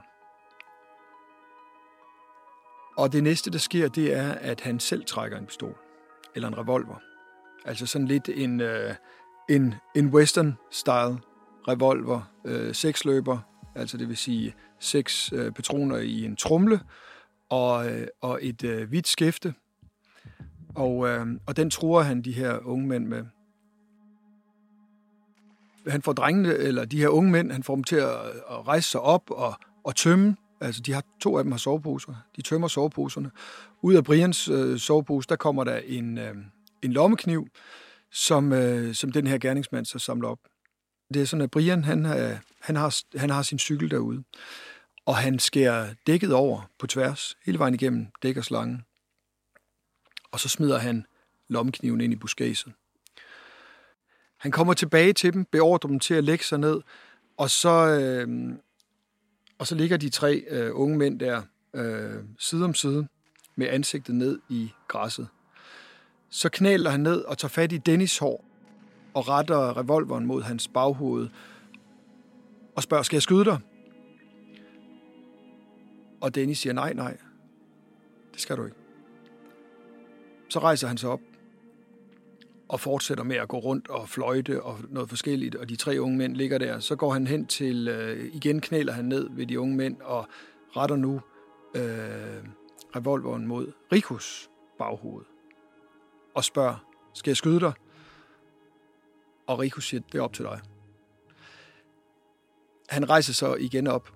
Og 2.97 3.13
det 3.13 3.23
næste, 3.23 3.51
der 3.51 3.57
sker, 3.57 3.87
det 3.87 4.13
er, 4.17 4.31
at 4.31 4.61
han 4.61 4.79
selv 4.79 5.05
trækker 5.05 5.37
en 5.37 5.45
pistol. 5.45 5.77
Eller 6.35 6.47
en 6.47 6.57
revolver. 6.57 6.95
Altså 7.65 7.85
sådan 7.85 8.07
lidt 8.07 8.29
en, 8.29 8.61
øh, 8.61 8.95
en, 9.49 9.75
en 9.95 10.09
western-style 10.09 11.19
revolver. 11.67 12.21
Øh, 12.45 12.75
seksløber, 12.75 13.39
altså 13.75 13.97
det 13.97 14.07
vil 14.07 14.17
sige 14.17 14.55
seks 14.79 15.33
øh, 15.33 15.51
patroner 15.51 15.97
i 15.97 16.23
en 16.23 16.35
trumle. 16.35 16.79
Og, 17.49 17.91
øh, 17.91 18.07
og 18.21 18.39
et 18.41 18.63
øh, 18.63 18.89
hvidt 18.89 19.07
skæfte. 19.07 19.53
Og, 20.75 21.07
øh, 21.07 21.27
og 21.45 21.57
den 21.57 21.69
tror 21.69 22.01
han 22.01 22.21
de 22.21 22.31
her 22.31 22.59
unge 22.65 22.87
mænd 22.87 23.05
med. 23.07 23.25
Han 25.87 26.01
får 26.01 26.13
drengene, 26.13 26.53
eller 26.53 26.85
de 26.85 26.97
her 26.97 27.07
unge 27.07 27.31
mænd, 27.31 27.51
han 27.51 27.63
får 27.63 27.75
dem 27.75 27.83
til 27.83 27.95
at, 27.95 28.19
at 28.49 28.67
rejse 28.67 28.89
sig 28.89 29.01
op 29.01 29.31
og, 29.31 29.53
og 29.83 29.95
tømme 29.95 30.35
Altså, 30.61 30.81
de 30.81 30.93
har 30.93 31.03
to 31.19 31.37
af 31.37 31.43
dem 31.43 31.51
har 31.51 31.59
soveposer. 31.59 32.13
De 32.35 32.41
tømmer 32.41 32.67
soveposerne. 32.67 33.31
Ud 33.81 33.93
af 33.93 34.03
Brians 34.03 34.47
øh, 34.47 34.79
sovepose, 34.79 35.27
der 35.27 35.35
kommer 35.35 35.63
der 35.63 35.77
en, 35.77 36.17
øh, 36.17 36.35
en 36.81 36.93
lommekniv, 36.93 37.47
som, 38.11 38.53
øh, 38.53 38.95
som 38.95 39.11
den 39.11 39.27
her 39.27 39.37
gerningsmand 39.37 39.85
så 39.85 39.99
samler 39.99 40.27
op. 40.27 40.39
Det 41.13 41.21
er 41.21 41.25
sådan, 41.25 41.43
at 41.43 41.51
Brian, 41.51 41.83
han, 41.83 42.05
øh, 42.05 42.37
han, 42.61 42.75
har, 42.75 42.95
han 43.17 43.29
har 43.29 43.41
sin 43.41 43.59
cykel 43.59 43.91
derude, 43.91 44.23
og 45.05 45.17
han 45.17 45.39
skærer 45.39 45.93
dækket 46.07 46.33
over 46.33 46.61
på 46.79 46.87
tværs, 46.87 47.37
hele 47.45 47.59
vejen 47.59 47.73
igennem 47.73 48.07
dækkerslangen. 48.23 48.85
Og 50.31 50.39
så 50.39 50.49
smider 50.49 50.77
han 50.77 51.05
lommekniven 51.47 52.01
ind 52.01 52.13
i 52.13 52.15
buskæset. 52.15 52.73
Han 54.37 54.51
kommer 54.51 54.73
tilbage 54.73 55.13
til 55.13 55.33
dem, 55.33 55.45
beordrer 55.45 55.87
dem 55.87 55.99
til 55.99 56.13
at 56.13 56.23
lægge 56.23 56.43
sig 56.43 56.59
ned, 56.59 56.81
og 57.37 57.49
så, 57.49 57.87
øh, 57.87 58.53
og 59.57 59.67
så 59.67 59.75
ligger 59.75 59.97
de 59.97 60.09
tre 60.09 60.43
øh, 60.49 60.71
unge 60.73 60.97
mænd 60.97 61.19
der 61.19 61.41
øh, 61.73 62.23
side 62.39 62.65
om 62.65 62.73
side 62.73 63.07
med 63.55 63.67
ansigtet 63.67 64.15
ned 64.15 64.39
i 64.49 64.71
græsset. 64.87 65.27
Så 66.29 66.49
knæler 66.49 66.89
han 66.89 66.99
ned 66.99 67.21
og 67.21 67.37
tager 67.37 67.49
fat 67.49 67.71
i 67.71 67.77
Dennis 67.77 68.17
hår 68.17 68.45
og 69.13 69.27
retter 69.29 69.77
revolveren 69.77 70.25
mod 70.25 70.41
hans 70.41 70.67
baghoved 70.67 71.29
og 72.75 72.83
spørger, 72.83 73.03
skal 73.03 73.15
jeg 73.15 73.23
skyde 73.23 73.45
dig? 73.45 73.59
Og 76.25 76.35
Dennis 76.35 76.59
siger, 76.59 76.73
nej, 76.73 76.93
nej, 76.93 77.17
det 78.33 78.41
skal 78.41 78.57
du 78.57 78.65
ikke. 78.65 78.77
Så 80.49 80.59
rejser 80.59 80.87
han 80.87 80.97
sig 80.97 81.09
op 81.09 81.19
og 82.69 82.79
fortsætter 82.79 83.23
med 83.23 83.35
at 83.35 83.47
gå 83.47 83.59
rundt 83.59 83.87
og 83.87 84.09
fløjte 84.09 84.63
og 84.63 84.79
noget 84.89 85.09
forskelligt, 85.09 85.55
og 85.55 85.69
de 85.69 85.75
tre 85.75 85.97
unge 85.99 86.17
mænd 86.17 86.35
ligger 86.35 86.57
der. 86.57 86.79
Så 86.79 86.95
går 86.95 87.13
han 87.13 87.27
hen 87.27 87.45
til, 87.47 87.87
øh, 87.87 88.35
igen 88.35 88.61
knæler 88.61 88.93
han 88.93 89.05
ned 89.05 89.29
ved 89.31 89.45
de 89.45 89.59
unge 89.59 89.75
mænd 89.75 90.01
og 90.01 90.27
retter 90.75 90.95
nu 90.95 91.21
øh, 91.75 92.43
revolveren 92.95 93.47
mod 93.47 93.71
Rikus 93.91 94.49
baghoved 94.77 95.25
og 96.35 96.43
spørger, 96.43 96.85
skal 97.13 97.29
jeg 97.31 97.37
skyde 97.37 97.59
dig? 97.59 97.73
Og 99.47 99.59
Rikus 99.59 99.87
siger, 99.87 100.01
det 100.11 100.17
er 100.17 100.23
op 100.23 100.33
til 100.33 100.45
dig. 100.45 100.61
Han 102.89 103.09
rejser 103.09 103.33
så 103.33 103.55
igen 103.55 103.87
op, 103.87 104.13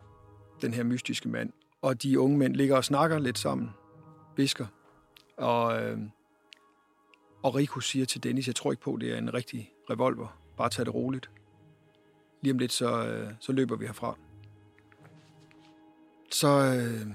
den 0.62 0.74
her 0.74 0.84
mystiske 0.84 1.30
mand, 1.30 1.52
og 1.82 2.04
de 2.04 2.20
unge 2.20 2.38
mænd 2.38 2.56
ligger 2.56 2.76
og 2.76 2.84
snakker 2.84 3.20
lidt 3.20 3.38
sammen, 3.38 3.70
visker, 4.36 4.66
og 5.38 5.84
øh, 5.84 6.00
og 7.44 7.56
Rico 7.56 7.80
siger 7.80 8.06
til 8.06 8.24
Dennis, 8.24 8.48
jeg 8.48 8.56
tror 8.56 8.72
ikke 8.72 8.84
på, 8.84 8.98
det 9.02 9.14
er 9.14 9.18
en 9.18 9.34
rigtig 9.34 9.72
revolver. 9.90 10.40
Bare 10.58 10.70
tag 10.70 10.86
det 10.86 10.94
roligt. 10.94 11.32
Lige 12.42 12.54
om 12.54 12.58
lidt, 12.58 12.72
så, 12.72 13.06
øh, 13.06 13.32
så 13.40 13.52
løber 13.52 13.76
vi 13.76 13.86
herfra. 13.86 14.18
Så, 16.32 16.48
øh, 16.48 17.08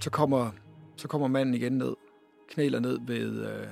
så, 0.00 0.10
kommer, 0.10 0.50
så 0.96 1.08
kommer 1.08 1.28
manden 1.28 1.54
igen 1.54 1.72
ned, 1.72 1.94
knæler 2.48 2.80
ned 2.80 2.98
ved, 3.06 3.46
øh, 3.46 3.68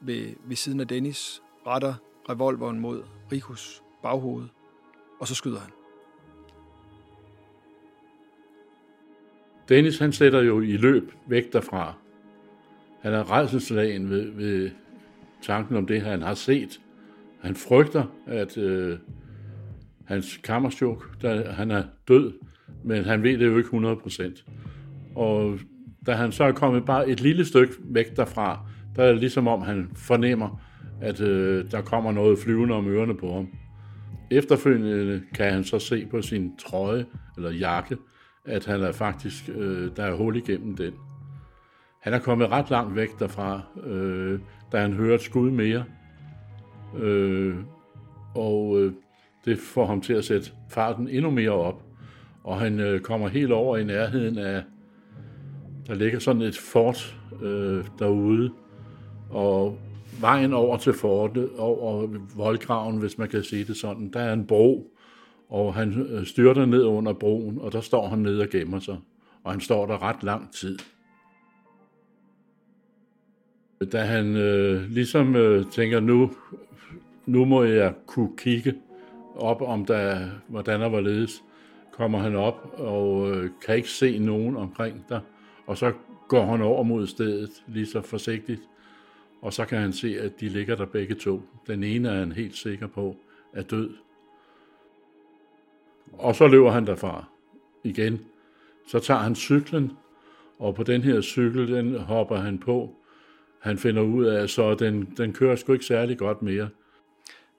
ved, 0.00 0.34
ved 0.44 0.56
siden 0.56 0.80
af 0.80 0.88
Dennis, 0.88 1.42
retter 1.66 1.94
revolveren 2.28 2.78
mod 2.78 3.04
Rikus 3.32 3.82
baghoved, 4.02 4.48
og 5.20 5.28
så 5.28 5.34
skyder 5.34 5.60
han. 5.60 5.70
Dennis 9.68 9.98
han 9.98 10.12
sætter 10.12 10.42
jo 10.42 10.60
i 10.60 10.76
løb 10.76 11.12
væk 11.26 11.52
derfra. 11.52 11.94
Han 13.00 13.12
er 13.12 13.32
redselslagen 13.32 14.10
ved, 14.10 14.30
ved 14.30 14.70
tanken 15.42 15.76
om 15.76 15.86
det, 15.86 16.02
han 16.02 16.22
har 16.22 16.34
set. 16.34 16.80
Han 17.40 17.54
frygter, 17.54 18.04
at 18.26 18.58
øh, 18.58 18.98
hans 20.04 20.36
kammerchok, 20.44 21.22
der, 21.22 21.52
han 21.52 21.70
er 21.70 21.82
død, 22.08 22.32
men 22.84 23.04
han 23.04 23.22
ved 23.22 23.38
det 23.38 23.46
jo 23.46 23.58
ikke 23.58 23.68
100%. 23.68 24.44
Og 25.14 25.58
da 26.06 26.12
han 26.12 26.32
så 26.32 26.44
er 26.44 26.52
kommet 26.52 26.84
bare 26.84 27.08
et 27.08 27.20
lille 27.20 27.44
stykke 27.44 27.74
væk 27.84 28.16
derfra, 28.16 28.66
der 28.96 29.02
er 29.02 29.08
det 29.10 29.20
ligesom 29.20 29.48
om, 29.48 29.62
han 29.62 29.90
fornemmer, 29.96 30.62
at 31.00 31.20
øh, 31.20 31.70
der 31.70 31.80
kommer 31.80 32.12
noget 32.12 32.38
flyvende 32.38 32.74
om 32.74 32.88
ørerne 32.88 33.16
på 33.16 33.34
ham. 33.34 33.48
Efterfølgende 34.30 35.22
kan 35.34 35.52
han 35.52 35.64
så 35.64 35.78
se 35.78 36.06
på 36.10 36.22
sin 36.22 36.56
trøje 36.56 37.06
eller 37.36 37.50
jakke, 37.50 37.96
at 38.44 38.64
han 38.66 38.82
er 38.82 38.92
faktisk, 38.92 39.48
øh, 39.54 39.96
der 39.96 40.04
er 40.04 40.14
hul 40.14 40.36
igennem 40.36 40.76
den. 40.76 40.92
Han 42.00 42.14
er 42.14 42.18
kommet 42.18 42.50
ret 42.50 42.70
langt 42.70 42.96
væk 42.96 43.18
derfra, 43.18 43.60
øh, 43.84 44.40
da 44.72 44.80
han 44.80 44.92
hører 44.92 45.14
et 45.14 45.20
skud 45.20 45.50
mere. 45.50 45.84
Øh, 46.98 47.54
og 48.34 48.80
øh, 48.80 48.92
det 49.44 49.58
får 49.58 49.86
ham 49.86 50.00
til 50.00 50.12
at 50.12 50.24
sætte 50.24 50.50
farten 50.68 51.08
endnu 51.08 51.30
mere 51.30 51.50
op. 51.50 51.82
Og 52.44 52.60
han 52.60 52.80
øh, 52.80 53.00
kommer 53.00 53.28
helt 53.28 53.52
over 53.52 53.76
i 53.76 53.84
nærheden 53.84 54.38
af, 54.38 54.62
der 55.86 55.94
ligger 55.94 56.18
sådan 56.18 56.42
et 56.42 56.58
fort 56.58 57.18
øh, 57.42 57.84
derude, 57.98 58.52
og 59.30 59.78
vejen 60.20 60.52
over 60.52 60.76
til 60.76 60.92
fortet, 60.92 61.50
over 61.58 62.08
voldgraven, 62.36 62.98
hvis 62.98 63.18
man 63.18 63.28
kan 63.28 63.42
sige 63.42 63.64
det 63.64 63.76
sådan, 63.76 64.10
der 64.12 64.20
er 64.20 64.32
en 64.32 64.46
bro, 64.46 64.91
og 65.52 65.74
han 65.74 66.06
øh, 66.10 66.26
styrter 66.26 66.66
ned 66.66 66.84
under 66.84 67.12
broen, 67.12 67.58
og 67.60 67.72
der 67.72 67.80
står 67.80 68.08
han 68.08 68.18
ned 68.18 68.40
og 68.40 68.48
gemmer 68.48 68.78
sig. 68.78 68.98
Og 69.44 69.52
han 69.52 69.60
står 69.60 69.86
der 69.86 70.02
ret 70.02 70.22
lang 70.22 70.52
tid. 70.52 70.78
Da 73.92 74.04
han 74.04 74.36
øh, 74.36 74.90
ligesom 74.90 75.36
øh, 75.36 75.70
tænker, 75.70 76.00
nu, 76.00 76.30
nu 77.26 77.44
må 77.44 77.62
jeg 77.62 77.94
kunne 78.06 78.36
kigge 78.36 78.74
op, 79.36 79.62
om 79.62 79.84
der, 79.84 80.28
hvordan 80.48 80.80
der 80.80 80.88
var 80.88 81.00
ledes, 81.00 81.42
kommer 81.92 82.18
han 82.18 82.36
op 82.36 82.74
og 82.78 83.30
øh, 83.30 83.50
kan 83.66 83.76
ikke 83.76 83.88
se 83.88 84.18
nogen 84.18 84.56
omkring 84.56 85.04
der. 85.08 85.20
Og 85.66 85.78
så 85.78 85.92
går 86.28 86.46
han 86.46 86.62
over 86.62 86.82
mod 86.82 87.06
stedet 87.06 87.50
lige 87.66 87.86
så 87.86 88.00
forsigtigt, 88.00 88.60
og 89.42 89.52
så 89.52 89.64
kan 89.64 89.80
han 89.80 89.92
se, 89.92 90.20
at 90.20 90.40
de 90.40 90.48
ligger 90.48 90.76
der 90.76 90.86
begge 90.86 91.14
to. 91.14 91.42
Den 91.66 91.84
ene 91.84 92.08
er 92.08 92.18
han 92.18 92.32
helt 92.32 92.56
sikker 92.56 92.86
på 92.86 93.16
er 93.52 93.62
død. 93.62 93.90
Og 96.12 96.36
så 96.36 96.46
løber 96.46 96.70
han 96.70 96.86
derfra 96.86 97.24
igen. 97.84 98.20
Så 98.88 98.98
tager 98.98 99.20
han 99.20 99.34
cyklen, 99.34 99.92
og 100.58 100.74
på 100.74 100.82
den 100.82 101.02
her 101.02 101.20
cykel, 101.20 101.72
den 101.72 101.98
hopper 101.98 102.36
han 102.36 102.58
på. 102.58 102.96
Han 103.60 103.78
finder 103.78 104.02
ud 104.02 104.24
af, 104.24 104.48
så 104.48 104.74
den, 104.74 105.14
den 105.16 105.32
kører 105.32 105.56
sgu 105.56 105.72
ikke 105.72 105.84
særlig 105.84 106.18
godt 106.18 106.42
mere. 106.42 106.68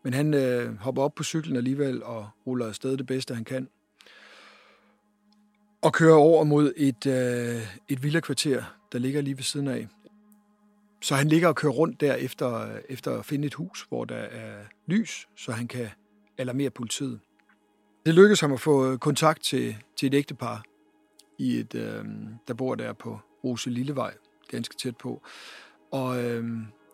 Men 0.04 0.14
han 0.14 0.34
øh, 0.34 0.78
hopper 0.78 1.02
op 1.02 1.16
på 1.16 1.24
cyklen 1.24 1.56
alligevel 1.56 2.04
og 2.04 2.30
ruller 2.48 2.68
afsted 2.68 2.98
det 2.98 3.06
bedste, 3.06 3.36
han 3.36 3.44
kan. 3.44 3.68
Og 5.82 5.94
kører 5.94 6.16
over 6.16 6.44
mod 6.44 6.74
et, 6.78 7.08
øh, 7.08 7.62
et 7.90 8.04
villakvarter, 8.04 8.64
der 8.92 9.00
ligger 9.00 9.22
lige 9.22 9.38
ved 9.38 9.44
siden 9.44 9.68
af. 9.68 9.88
Så 11.02 11.16
han 11.16 11.28
ligger 11.28 11.48
og 11.48 11.56
kører 11.56 11.74
rundt 11.74 12.02
der 12.02 12.16
efter, 12.16 12.78
efter 12.90 13.20
at 13.20 13.26
finde 13.26 13.46
et 13.48 13.54
hus, 13.54 13.86
hvor 13.90 14.06
der 14.06 14.16
er 14.16 14.56
lys, 14.88 15.28
så 15.36 15.52
han 15.52 15.68
kan 15.68 15.88
alarmere 16.38 16.70
politiet. 16.70 17.20
Det 18.06 18.14
lykkedes 18.14 18.42
ham 18.42 18.54
at 18.54 18.60
få 18.60 18.92
øh, 18.92 18.98
kontakt 18.98 19.44
til, 19.44 19.76
til 19.98 20.08
et 20.08 20.14
ægtepar, 20.14 20.64
i 21.38 21.60
et, 21.60 21.76
øh, 21.76 22.06
der 22.48 22.54
bor 22.54 22.76
der 22.76 22.94
på 22.94 23.20
Rose 23.44 23.70
Lillevej, 23.70 24.14
ganske 24.52 24.76
tæt 24.76 24.98
på. 24.98 25.22
Og, 25.92 26.24
øh, 26.24 26.44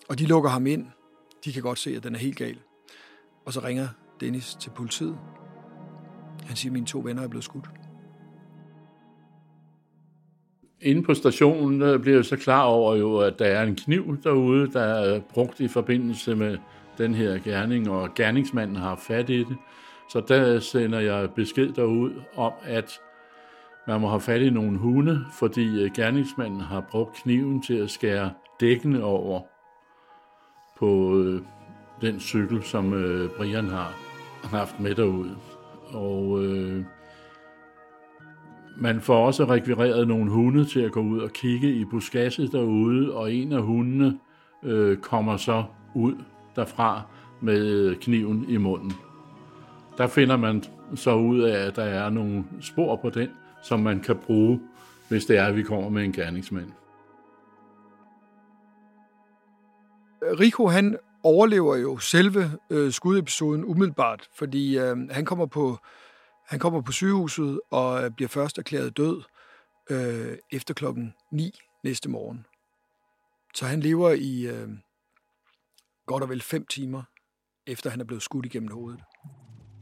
og 0.10 0.20
de 0.20 0.25
lukker 0.25 0.50
ham 0.50 0.68
ind. 0.68 0.86
De 1.46 1.54
kan 1.54 1.62
godt 1.62 1.80
se, 1.80 1.96
at 1.96 2.04
den 2.04 2.16
er 2.16 2.20
helt 2.20 2.38
gal. 2.38 2.58
Og 3.46 3.54
så 3.54 3.60
ringer 3.60 3.88
Dennis 4.20 4.56
til 4.56 4.70
politiet. 4.70 5.18
Han 6.48 6.56
siger, 6.56 6.70
at 6.70 6.74
mine 6.74 6.86
to 6.86 7.00
venner 7.00 7.24
er 7.24 7.28
blevet 7.28 7.44
skudt. 7.44 7.70
Inde 10.82 11.04
på 11.04 11.13
stationen 11.13 11.82
øh, 11.82 12.00
bliver 12.00 12.18
jeg 12.18 12.25
så 12.25 12.38
klar 12.38 12.63
over, 12.63 12.96
jo, 12.96 13.18
at 13.18 13.39
der 13.39 13.46
er 13.46 13.63
en 13.63 13.75
kniv 13.75 14.18
derude, 14.24 14.72
der 14.72 14.82
er 14.82 15.22
brugt 15.34 15.60
i 15.60 15.68
forbindelse 15.68 16.36
med 16.36 16.58
den 16.98 17.13
her 17.13 17.39
gerning, 17.44 17.89
og 17.89 18.13
gerningsmanden 18.16 18.75
har 18.75 18.96
fat 19.08 19.30
i 19.30 19.39
det. 19.39 19.58
Så 20.10 20.22
der 20.28 20.60
sender 20.60 21.00
jeg 21.00 21.30
besked 21.36 21.74
derud 21.74 22.12
om, 22.36 22.51
at 22.63 23.00
man 23.88 24.01
må 24.01 24.08
have 24.08 24.22
fat 24.22 24.42
i 24.42 24.50
nogle 24.50 24.78
hunde, 24.78 25.25
fordi 25.39 25.84
øh, 25.84 25.92
gerningsmanden 25.96 26.62
har 26.62 26.86
brugt 26.92 27.16
kniven 27.16 27.62
til 27.62 27.74
at 27.74 27.89
skære 27.89 28.32
dækkene 28.60 29.04
over 29.04 29.42
på 30.78 31.18
øh, 31.18 31.42
den 32.01 32.20
cykel, 32.20 32.63
som 32.63 32.94
øh, 32.94 33.30
Brian 33.30 33.68
har 33.68 33.94
haft 34.44 34.80
med 34.80 34.96
derud. 34.96 35.30
Og 35.94 36.44
øh, 36.44 36.84
man 38.78 39.01
får 39.01 39.25
også 39.25 39.46
rekvireret 39.46 40.08
nogle 40.08 40.32
hunde 40.32 40.66
til 40.66 40.80
at 40.80 40.92
gå 40.92 41.01
ud 41.01 41.20
og 41.20 41.30
kigge 41.30 41.74
i 41.74 41.86
buskasset 41.86 42.51
derude, 42.51 43.13
og 43.13 43.34
en 43.34 43.54
af 43.54 43.62
hundene 43.62 44.20
øh, 44.63 44.98
kommer 44.98 45.38
så 45.38 45.63
ud 45.96 46.13
derfra 46.56 47.01
med 47.42 47.68
øh, 47.68 47.98
kniven 47.98 48.46
i 48.48 48.58
munden. 48.58 48.94
Der 50.00 50.08
finder 50.08 50.38
man 50.38 50.63
så 50.96 51.15
ud 51.15 51.39
af, 51.39 51.68
at 51.68 51.75
der 51.75 51.84
er 51.84 52.10
nogle 52.10 52.44
spor 52.62 52.96
på 52.96 53.10
den, 53.10 53.29
som 53.63 53.79
man 53.79 54.00
kan 54.00 54.18
bruge, 54.18 54.60
hvis 55.10 55.25
det 55.25 55.38
er, 55.38 55.46
at 55.46 55.56
vi 55.56 55.63
kommer 55.63 55.89
med 55.89 56.03
en 56.03 56.12
gerningsmand. 56.12 56.72
Rico, 60.22 60.68
han 60.68 60.98
overlever 61.24 61.75
jo 61.75 61.98
selve 61.98 62.51
øh, 62.70 62.91
skudepisoden 62.91 63.65
umiddelbart, 63.65 64.29
fordi 64.36 64.77
øh, 64.77 65.10
han 65.10 65.25
kommer 65.25 65.46
på 65.46 65.77
han 66.46 66.60
kommer 66.60 66.82
på 66.82 66.91
sygehuset 66.91 67.62
og 67.72 68.03
øh, 68.03 68.12
bliver 68.12 68.29
først 68.29 68.58
erklæret 68.58 68.98
død 68.98 69.24
øh, 69.89 70.38
efter 70.51 70.74
klokken 70.74 71.13
9 71.32 71.60
næste 71.84 72.10
morgen. 72.10 72.46
Så 73.56 73.65
han 73.65 73.79
lever 73.79 74.12
i 74.12 74.48
øh, 74.48 74.70
godt 76.06 76.24
og 76.24 76.29
vel 76.29 76.41
fem 76.41 76.65
timer, 76.65 77.03
efter 77.68 77.89
han 77.89 78.00
er 78.00 78.06
blevet 78.06 78.24
skudt 78.24 78.46
igennem 78.46 78.72
hovedet. 78.72 79.00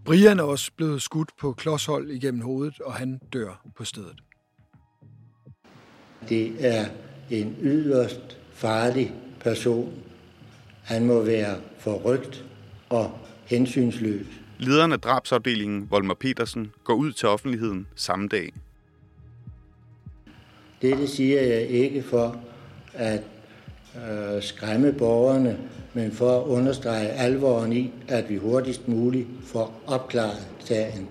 Brian 0.08 0.40
er 0.40 0.44
også 0.44 0.72
blevet 0.76 1.02
skudt 1.02 1.30
på 1.40 1.54
klodshold 1.54 2.10
igennem 2.12 2.42
hovedet, 2.42 2.82
og 2.82 2.94
han 2.94 3.20
dør 3.34 3.66
på 3.76 3.86
stedet. 3.86 4.16
Det 6.30 6.66
er 6.68 6.86
en 7.30 7.56
yderst 7.62 8.38
farlig 8.54 9.14
person. 9.40 9.94
Han 10.84 11.06
må 11.06 11.22
være 11.22 11.62
forrygt 11.80 12.46
og 12.90 13.20
hensynsløs. 13.46 14.26
Lederen 14.60 14.92
af 14.92 15.00
drabsafdelingen, 15.00 15.92
Volmer 15.92 16.14
Petersen, 16.14 16.72
går 16.84 16.94
ud 16.94 17.12
til 17.12 17.28
offentligheden 17.30 17.88
samme 17.96 18.28
dag. 18.28 18.54
Dette 20.82 21.08
siger 21.08 21.42
jeg 21.42 21.68
ikke 21.68 22.04
for 22.04 22.42
at 22.94 23.24
øh, 23.98 24.44
skræmme 24.44 24.94
borgerne, 24.94 25.58
men 25.94 26.12
for 26.12 26.42
at 26.42 26.48
understrege 26.48 27.08
alvoren 27.08 27.74
i, 27.74 27.94
at 28.08 28.30
vi 28.30 28.36
hurtigst 28.36 28.88
muligt 28.88 29.28
får 29.44 29.82
opklaret 29.88 30.48
sagen. 30.60 31.08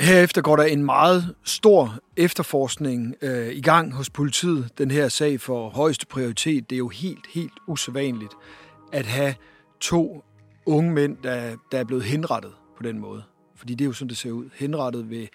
Herefter 0.00 0.42
går 0.42 0.56
der 0.56 0.64
en 0.64 0.84
meget 0.84 1.34
stor 1.44 1.98
efterforskning 2.16 3.14
øh, 3.22 3.48
i 3.48 3.60
gang 3.60 3.94
hos 3.94 4.10
politiet. 4.10 4.70
Den 4.78 4.90
her 4.90 5.08
sag 5.08 5.40
for 5.40 5.68
højeste 5.68 6.06
prioritet. 6.06 6.70
Det 6.70 6.76
er 6.76 6.78
jo 6.78 6.88
helt, 6.88 7.26
helt 7.34 7.52
usædvanligt 7.66 8.32
at 8.92 9.06
have 9.06 9.34
to 9.80 10.24
unge 10.66 10.92
mænd, 10.92 11.16
der, 11.22 11.56
der 11.72 11.78
er 11.78 11.84
blevet 11.84 12.04
henrettet 12.04 12.52
på 12.76 12.82
den 12.82 12.98
måde. 12.98 13.22
Fordi 13.56 13.74
det 13.74 13.84
er 13.84 13.86
jo 13.86 13.92
sådan, 13.92 14.08
det 14.08 14.16
ser 14.16 14.30
ud. 14.30 14.48
Henrettet 14.54 15.10
ved, 15.10 15.26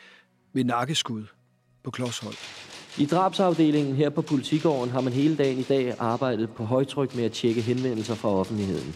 ved 0.53 0.63
nakkeskud 0.63 1.23
på 1.83 1.91
klodshold. 1.91 2.35
I 2.99 3.05
drabsafdelingen 3.05 3.95
her 3.95 4.09
på 4.09 4.21
Politigården 4.21 4.89
har 4.89 5.01
man 5.01 5.13
hele 5.13 5.35
dagen 5.35 5.59
i 5.59 5.63
dag 5.63 5.95
arbejdet 5.99 6.49
på 6.49 6.63
højtryk 6.63 7.15
med 7.15 7.23
at 7.23 7.31
tjekke 7.31 7.61
henvendelser 7.61 8.15
fra 8.15 8.29
offentligheden. 8.29 8.95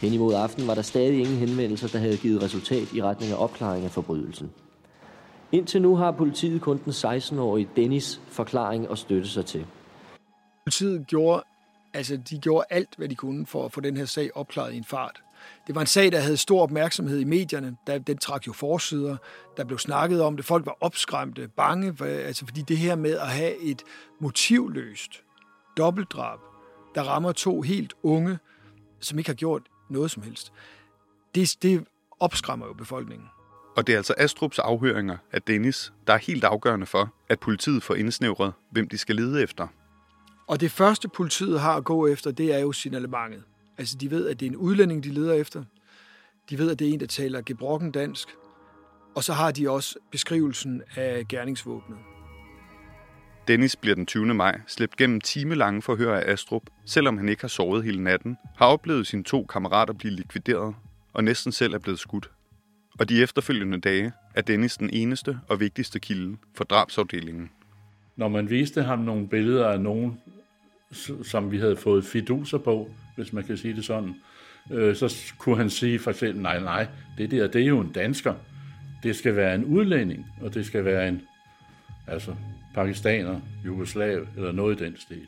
Hen 0.00 0.12
imod 0.12 0.34
aften 0.34 0.66
var 0.66 0.74
der 0.74 0.82
stadig 0.82 1.18
ingen 1.18 1.36
henvendelser, 1.36 1.88
der 1.88 1.98
havde 1.98 2.16
givet 2.16 2.42
resultat 2.42 2.92
i 2.92 3.02
retning 3.02 3.32
af 3.32 3.36
opklaring 3.42 3.84
af 3.84 3.90
forbrydelsen. 3.90 4.50
Indtil 5.52 5.82
nu 5.82 5.96
har 5.96 6.10
politiet 6.10 6.60
kun 6.60 6.80
den 6.84 6.92
16-årige 6.92 7.68
Dennis 7.76 8.20
forklaring 8.28 8.88
og 8.88 8.98
støtte 8.98 9.28
sig 9.28 9.46
til. 9.46 9.66
Politiet 10.64 11.06
gjorde, 11.06 11.42
altså, 11.94 12.16
de 12.30 12.38
gjorde 12.38 12.64
alt, 12.70 12.94
hvad 12.96 13.08
de 13.08 13.14
kunne 13.14 13.46
for 13.46 13.64
at 13.64 13.72
få 13.72 13.80
den 13.80 13.96
her 13.96 14.04
sag 14.04 14.36
opklaret 14.36 14.74
i 14.74 14.76
en 14.76 14.84
fart. 14.84 15.22
Det 15.66 15.74
var 15.74 15.80
en 15.80 15.86
sag, 15.86 16.12
der 16.12 16.20
havde 16.20 16.36
stor 16.36 16.62
opmærksomhed 16.62 17.18
i 17.18 17.24
medierne. 17.24 17.76
Der, 17.86 17.98
den 17.98 18.18
trak 18.18 18.46
jo 18.46 18.52
forsider. 18.52 19.16
Der 19.56 19.64
blev 19.64 19.78
snakket 19.78 20.22
om 20.22 20.36
det. 20.36 20.44
Folk 20.44 20.66
var 20.66 20.76
opskræmte, 20.80 21.48
bange. 21.56 21.96
For, 21.96 22.04
altså, 22.04 22.46
fordi 22.46 22.62
det 22.62 22.78
her 22.78 22.96
med 22.96 23.18
at 23.18 23.28
have 23.28 23.56
et 23.56 23.82
motivløst 24.20 25.22
dobbeltdrab, 25.76 26.38
der 26.94 27.02
rammer 27.02 27.32
to 27.32 27.62
helt 27.62 27.94
unge, 28.02 28.38
som 29.00 29.18
ikke 29.18 29.30
har 29.30 29.34
gjort 29.34 29.62
noget 29.90 30.10
som 30.10 30.22
helst. 30.22 30.52
Det, 31.34 31.56
det 31.62 31.84
opskræmmer 32.20 32.66
jo 32.66 32.72
befolkningen. 32.72 33.28
Og 33.76 33.86
det 33.86 33.92
er 33.92 33.96
altså 33.96 34.14
Astrups 34.18 34.58
afhøringer 34.58 35.16
af 35.32 35.42
Dennis, 35.42 35.92
der 36.06 36.12
er 36.12 36.18
helt 36.18 36.44
afgørende 36.44 36.86
for, 36.86 37.14
at 37.28 37.40
politiet 37.40 37.82
får 37.82 37.94
indsnævret, 37.94 38.52
hvem 38.70 38.88
de 38.88 38.98
skal 38.98 39.16
lede 39.16 39.42
efter. 39.42 39.66
Og 40.46 40.60
det 40.60 40.70
første 40.70 41.08
politiet 41.08 41.60
har 41.60 41.76
at 41.76 41.84
gå 41.84 42.06
efter, 42.06 42.30
det 42.30 42.54
er 42.54 42.58
jo 42.58 42.72
signalementet. 42.72 43.42
Altså 43.78 43.96
de 43.96 44.10
ved, 44.10 44.28
at 44.28 44.40
det 44.40 44.46
er 44.46 44.50
en 44.50 44.56
udlænding, 44.56 45.04
de 45.04 45.08
leder 45.08 45.34
efter. 45.34 45.64
De 46.50 46.58
ved, 46.58 46.70
at 46.70 46.78
det 46.78 46.88
er 46.88 46.92
en, 46.92 47.00
der 47.00 47.06
taler 47.06 47.40
gebrokken 47.40 47.90
dansk. 47.90 48.28
Og 49.14 49.24
så 49.24 49.32
har 49.32 49.50
de 49.50 49.70
også 49.70 49.98
beskrivelsen 50.10 50.82
af 50.96 51.28
gerningsvåbnet. 51.28 51.98
Dennis 53.48 53.76
bliver 53.76 53.94
den 53.94 54.06
20. 54.06 54.34
maj 54.34 54.60
slæbt 54.66 54.96
gennem 54.96 55.20
timelange 55.20 55.82
forhør 55.82 56.20
af 56.20 56.32
Astrup, 56.32 56.62
selvom 56.84 57.18
han 57.18 57.28
ikke 57.28 57.42
har 57.42 57.48
sovet 57.48 57.84
hele 57.84 58.02
natten, 58.02 58.36
har 58.56 58.66
oplevet 58.66 59.06
sine 59.06 59.24
to 59.24 59.44
kammerater 59.44 59.92
blive 59.92 60.14
likvideret 60.14 60.74
og 61.12 61.24
næsten 61.24 61.52
selv 61.52 61.74
er 61.74 61.78
blevet 61.78 61.98
skudt. 61.98 62.30
Og 62.98 63.08
de 63.08 63.22
efterfølgende 63.22 63.80
dage 63.80 64.12
er 64.34 64.42
Dennis 64.42 64.76
den 64.76 64.90
eneste 64.92 65.38
og 65.48 65.60
vigtigste 65.60 66.00
kilde 66.00 66.36
for 66.54 66.64
drabsafdelingen. 66.64 67.50
Når 68.16 68.28
man 68.28 68.50
viste 68.50 68.82
ham 68.82 68.98
nogle 68.98 69.28
billeder 69.28 69.68
af 69.68 69.80
nogen, 69.80 70.20
som 71.22 71.50
vi 71.50 71.58
havde 71.58 71.76
fået 71.76 72.04
fiduser 72.04 72.58
på, 72.58 72.90
hvis 73.18 73.32
man 73.32 73.44
kan 73.44 73.56
sige 73.56 73.76
det 73.76 73.84
sådan, 73.84 74.14
øh, 74.70 74.96
så 74.96 75.32
kunne 75.38 75.56
han 75.56 75.70
sige 75.70 75.98
for 75.98 76.10
eksempel, 76.10 76.42
nej, 76.42 76.60
nej, 76.60 76.86
det 77.18 77.30
der, 77.30 77.46
det 77.46 77.62
er 77.62 77.66
jo 77.66 77.80
en 77.80 77.92
dansker. 77.92 78.34
Det 79.02 79.16
skal 79.16 79.36
være 79.36 79.54
en 79.54 79.64
udlænding, 79.64 80.26
og 80.40 80.54
det 80.54 80.66
skal 80.66 80.84
være 80.84 81.08
en, 81.08 81.22
altså, 82.06 82.34
pakistaner, 82.74 83.40
jugoslav 83.64 84.26
eller 84.36 84.52
noget 84.52 84.80
i 84.80 84.84
den 84.84 84.96
stil. 84.96 85.26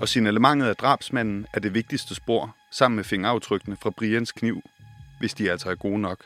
Og 0.00 0.08
signalementet 0.08 0.66
af 0.66 0.76
drabsmanden 0.76 1.46
er 1.54 1.60
det 1.60 1.74
vigtigste 1.74 2.14
spor, 2.14 2.56
sammen 2.70 2.96
med 2.96 3.04
fingeraftrykkene 3.04 3.76
fra 3.82 3.90
Brians 3.90 4.32
kniv, 4.32 4.62
hvis 5.18 5.34
de 5.34 5.50
altså 5.50 5.70
er 5.70 5.74
gode 5.74 6.00
nok. 6.00 6.24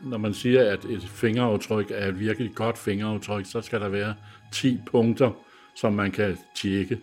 Når 0.00 0.18
man 0.18 0.34
siger, 0.34 0.72
at 0.72 0.84
et 0.84 1.02
fingeraftryk 1.02 1.90
er 1.90 2.08
et 2.08 2.20
virkelig 2.20 2.54
godt 2.54 2.78
fingeraftryk, 2.78 3.46
så 3.46 3.60
skal 3.60 3.80
der 3.80 3.88
være 3.88 4.14
10 4.52 4.80
punkter, 4.86 5.30
som 5.76 5.92
man 5.92 6.10
kan 6.10 6.38
tjekke. 6.56 6.98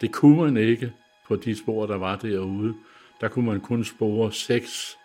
Det 0.00 0.12
kunne 0.12 0.36
man 0.36 0.56
ikke 0.56 0.92
på 1.28 1.36
de 1.36 1.56
spor, 1.56 1.86
der 1.86 1.96
var 1.96 2.16
derude. 2.16 2.74
Der 3.20 3.28
kunne 3.28 3.46
man 3.46 3.60
kun 3.60 3.84
spore 3.84 4.32
seks 4.32 4.98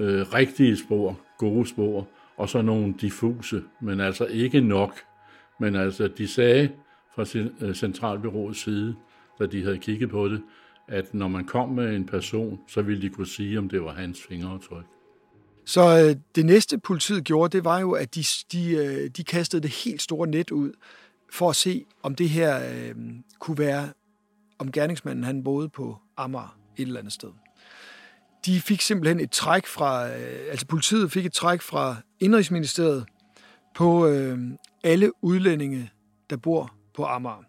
øh, 0.00 0.20
rigtige 0.34 0.76
spor, 0.76 1.20
gode 1.38 1.68
spor, 1.68 2.08
og 2.36 2.48
så 2.48 2.62
nogle 2.62 2.94
diffuse, 3.00 3.62
men 3.80 4.00
altså 4.00 4.24
ikke 4.24 4.60
nok. 4.60 5.00
Men 5.60 5.76
altså, 5.76 6.08
de 6.08 6.28
sagde 6.28 6.70
fra 7.14 7.38
øh, 7.60 7.74
Centralbyråets 7.74 8.60
side, 8.60 8.94
da 9.38 9.46
de 9.46 9.62
havde 9.62 9.78
kigget 9.78 10.10
på 10.10 10.28
det, 10.28 10.42
at 10.88 11.14
når 11.14 11.28
man 11.28 11.44
kom 11.44 11.68
med 11.68 11.96
en 11.96 12.06
person, 12.06 12.60
så 12.68 12.82
ville 12.82 13.02
de 13.02 13.08
kunne 13.08 13.26
sige, 13.26 13.58
om 13.58 13.68
det 13.68 13.82
var 13.82 13.92
hans 13.92 14.22
fingeraftryk. 14.28 14.84
Så 15.64 16.06
øh, 16.08 16.16
det 16.34 16.46
næste 16.46 16.78
politiet 16.78 17.24
gjorde, 17.24 17.56
det 17.56 17.64
var 17.64 17.80
jo, 17.80 17.92
at 17.92 18.14
de, 18.14 18.24
de, 18.52 18.72
øh, 18.72 19.10
de 19.10 19.24
kastede 19.24 19.62
det 19.62 19.70
helt 19.70 20.02
store 20.02 20.28
net 20.28 20.50
ud, 20.50 20.72
for 21.32 21.50
at 21.50 21.56
se, 21.56 21.84
om 22.02 22.14
det 22.14 22.28
her 22.28 22.60
øh, 22.72 22.94
kunne 23.38 23.58
være, 23.58 23.88
om 24.60 24.72
gerningsmanden 24.72 25.24
han 25.24 25.44
boede 25.44 25.68
på 25.68 25.96
Amager 26.16 26.58
et 26.76 26.86
eller 26.86 27.00
andet 27.00 27.12
sted. 27.12 27.28
De 28.46 28.60
fik 28.60 28.80
simpelthen 28.80 29.20
et 29.20 29.30
træk 29.30 29.66
fra, 29.66 30.06
øh, 30.08 30.50
altså 30.50 30.66
politiet 30.66 31.12
fik 31.12 31.26
et 31.26 31.32
træk 31.32 31.60
fra 31.60 31.96
Indrigsministeriet 32.20 33.04
på 33.74 34.06
øh, 34.06 34.38
alle 34.84 35.10
udlændinge, 35.22 35.90
der 36.30 36.36
bor 36.36 36.74
på 36.94 37.04
Amager. 37.04 37.44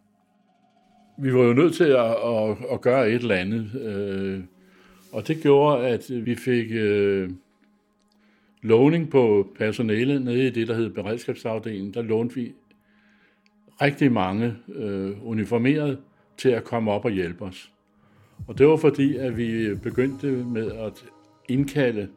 Vi 1.18 1.34
var 1.34 1.42
jo 1.42 1.54
nødt 1.54 1.76
til 1.76 1.84
at, 1.84 2.16
at, 2.26 2.58
at 2.72 2.82
gøre 2.82 3.10
et 3.10 3.22
eller 3.22 3.36
andet, 3.36 3.76
øh, 3.76 4.44
og 5.12 5.28
det 5.28 5.42
gjorde, 5.42 5.88
at 5.88 6.06
vi 6.10 6.36
fik 6.36 6.68
øh, 6.72 7.30
låning 8.62 9.10
på 9.10 9.54
personale 9.58 10.20
nede 10.20 10.48
i 10.48 10.50
det, 10.50 10.68
der 10.68 10.74
hed 10.74 10.90
beredskabsafdelingen. 10.90 11.94
Der 11.94 12.02
lånte 12.02 12.36
vi 12.36 12.54
rigtig 13.82 14.12
mange 14.12 14.56
øh, 14.76 15.28
uniformerede 15.28 15.98
til 16.42 16.50
at 16.50 16.64
komme 16.64 16.92
op 16.92 17.06
og 17.06 17.12
hjælpe 17.12 17.46
os. 17.46 17.72
Og 18.48 18.58
det 18.58 18.68
var 18.68 18.78
fordi, 18.78 19.16
at 19.16 19.38
vi 19.38 19.76
begyndte 19.76 20.28
med 20.28 20.72
at 20.72 21.06
indkalde 21.50 22.10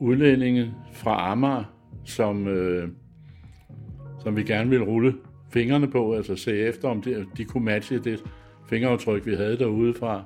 udlændinge 0.00 0.74
fra 0.92 1.32
Amager, 1.32 1.64
som, 2.04 2.48
øh, 2.48 2.88
som 4.22 4.36
vi 4.36 4.42
gerne 4.42 4.70
ville 4.70 4.84
rulle 4.84 5.14
fingrene 5.50 5.90
på, 5.90 6.14
altså 6.14 6.36
se 6.36 6.58
efter, 6.58 6.88
om 6.88 7.02
de, 7.02 7.26
de 7.36 7.44
kunne 7.44 7.64
matche 7.64 7.98
det 7.98 8.22
fingeraftryk, 8.68 9.26
vi 9.26 9.34
havde 9.34 9.58
derude 9.58 9.94
fra. 9.94 10.24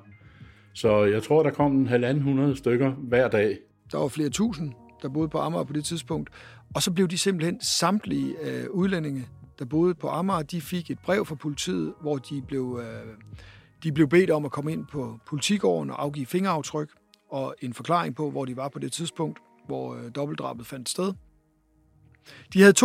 Så 0.75 1.05
jeg 1.05 1.23
tror, 1.23 1.43
der 1.43 1.51
kom 1.51 1.77
en 1.77 1.87
halvanden 1.87 2.23
hundrede 2.23 2.57
stykker 2.57 2.91
hver 2.91 3.29
dag. 3.29 3.59
Der 3.93 3.99
var 3.99 4.09
flere 4.09 4.29
tusind, 4.29 4.73
der 5.03 5.09
boede 5.09 5.29
på 5.29 5.39
Amager 5.39 5.65
på 5.65 5.73
det 5.73 5.85
tidspunkt. 5.85 6.31
Og 6.75 6.83
så 6.83 6.93
blev 6.93 7.09
de 7.09 7.19
simpelthen 7.19 7.61
samtlige 7.61 8.35
øh, 8.43 8.71
udlændinge, 8.71 9.27
der 9.61 9.67
boede 9.67 9.95
på 9.95 10.09
Amager, 10.09 10.43
de 10.43 10.61
fik 10.61 10.91
et 10.91 10.99
brev 10.99 11.27
fra 11.27 11.35
politiet, 11.35 11.95
hvor 12.01 12.17
de 12.17 12.43
blev, 12.43 12.81
øh, 12.83 13.13
de 13.83 13.93
blev 13.93 14.09
bedt 14.09 14.31
om 14.31 14.45
at 14.45 14.51
komme 14.51 14.73
ind 14.73 14.87
på 14.87 15.19
politigården 15.27 15.91
og 15.91 16.03
afgive 16.03 16.27
fingeraftryk 16.27 16.91
og 17.31 17.55
en 17.63 17.75
forklaring 17.75 18.15
på, 18.17 18.31
hvor 18.31 18.45
de 18.45 18.57
var 18.57 18.69
på 18.69 18.79
det 18.79 18.93
tidspunkt, 18.93 19.39
hvor 19.67 19.95
øh, 19.95 20.11
dobbeltdrabet 20.15 20.67
fandt 20.67 20.89
sted. 20.89 21.13
De 22.53 22.61
havde 22.61 22.75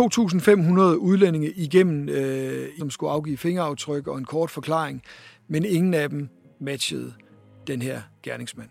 udlændinge 0.80 1.50
igennem, 1.50 2.08
øh, 2.08 2.68
som 2.78 2.90
skulle 2.90 3.12
afgive 3.12 3.36
fingeraftryk 3.36 4.06
og 4.06 4.18
en 4.18 4.24
kort 4.24 4.50
forklaring, 4.50 5.02
men 5.48 5.64
ingen 5.64 5.94
af 5.94 6.08
dem 6.08 6.28
matchede 6.60 7.12
den 7.66 7.82
her 7.82 8.00
gerningsmand. 8.22 8.68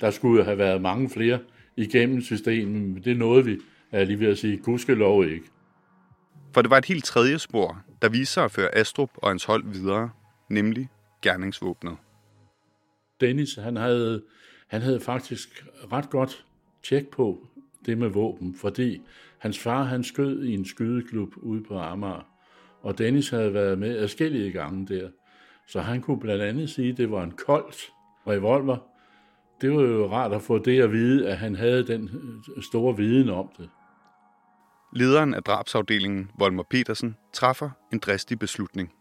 Der 0.00 0.10
skulle 0.10 0.44
have 0.44 0.58
været 0.58 0.82
mange 0.82 1.10
flere 1.10 1.38
igennem 1.76 2.22
systemet, 2.22 2.82
men 2.82 3.02
det 3.04 3.16
nåede 3.16 3.44
vi, 3.44 3.58
er 3.92 4.04
lige 4.04 4.20
ved 4.20 4.28
at 4.28 4.38
sige, 4.38 4.56
gudskelov 4.56 5.24
ikke. 5.24 5.46
For 6.54 6.62
det 6.62 6.70
var 6.70 6.78
et 6.78 6.84
helt 6.84 7.04
tredje 7.04 7.38
spor, 7.38 7.82
der 8.02 8.08
viste 8.08 8.34
sig 8.34 8.44
at 8.44 8.50
føre 8.50 8.74
Astrup 8.74 9.10
og 9.16 9.28
hans 9.28 9.44
hold 9.44 9.64
videre, 9.72 10.10
nemlig 10.48 10.88
gerningsvåbnet. 11.22 11.96
Dennis, 13.20 13.54
han 13.54 13.76
havde, 13.76 14.22
han 14.68 14.82
havde 14.82 15.00
faktisk 15.00 15.66
ret 15.92 16.10
godt 16.10 16.44
tjek 16.82 17.08
på 17.08 17.46
det 17.86 17.98
med 17.98 18.08
våben, 18.08 18.54
fordi 18.54 19.02
hans 19.38 19.58
far 19.58 19.82
han 19.82 20.04
skød 20.04 20.44
i 20.44 20.54
en 20.54 20.64
skydeklub 20.64 21.32
ude 21.36 21.64
på 21.64 21.78
Amager, 21.78 22.26
og 22.82 22.98
Dennis 22.98 23.30
havde 23.30 23.54
været 23.54 23.78
med 23.78 23.98
adskillige 23.98 24.52
gange 24.52 24.86
der. 24.86 25.10
Så 25.68 25.80
han 25.80 26.02
kunne 26.02 26.20
blandt 26.20 26.42
andet 26.42 26.70
sige, 26.70 26.92
at 26.92 26.96
det 26.96 27.10
var 27.10 27.24
en 27.24 27.30
koldt 27.46 27.76
revolver. 28.26 28.76
Det 29.60 29.70
var 29.72 29.82
jo 29.82 30.10
rart 30.10 30.32
at 30.32 30.42
få 30.42 30.58
det 30.58 30.82
at 30.82 30.92
vide, 30.92 31.28
at 31.28 31.38
han 31.38 31.54
havde 31.54 31.86
den 31.86 32.10
store 32.62 32.96
viden 32.96 33.28
om 33.28 33.50
det. 33.58 33.68
Lederen 34.92 35.34
af 35.34 35.42
drabsafdelingen, 35.42 36.30
Volmer 36.38 36.62
Petersen, 36.70 37.16
træffer 37.32 37.70
en 37.92 37.98
dristig 37.98 38.38
beslutning. 38.38 38.92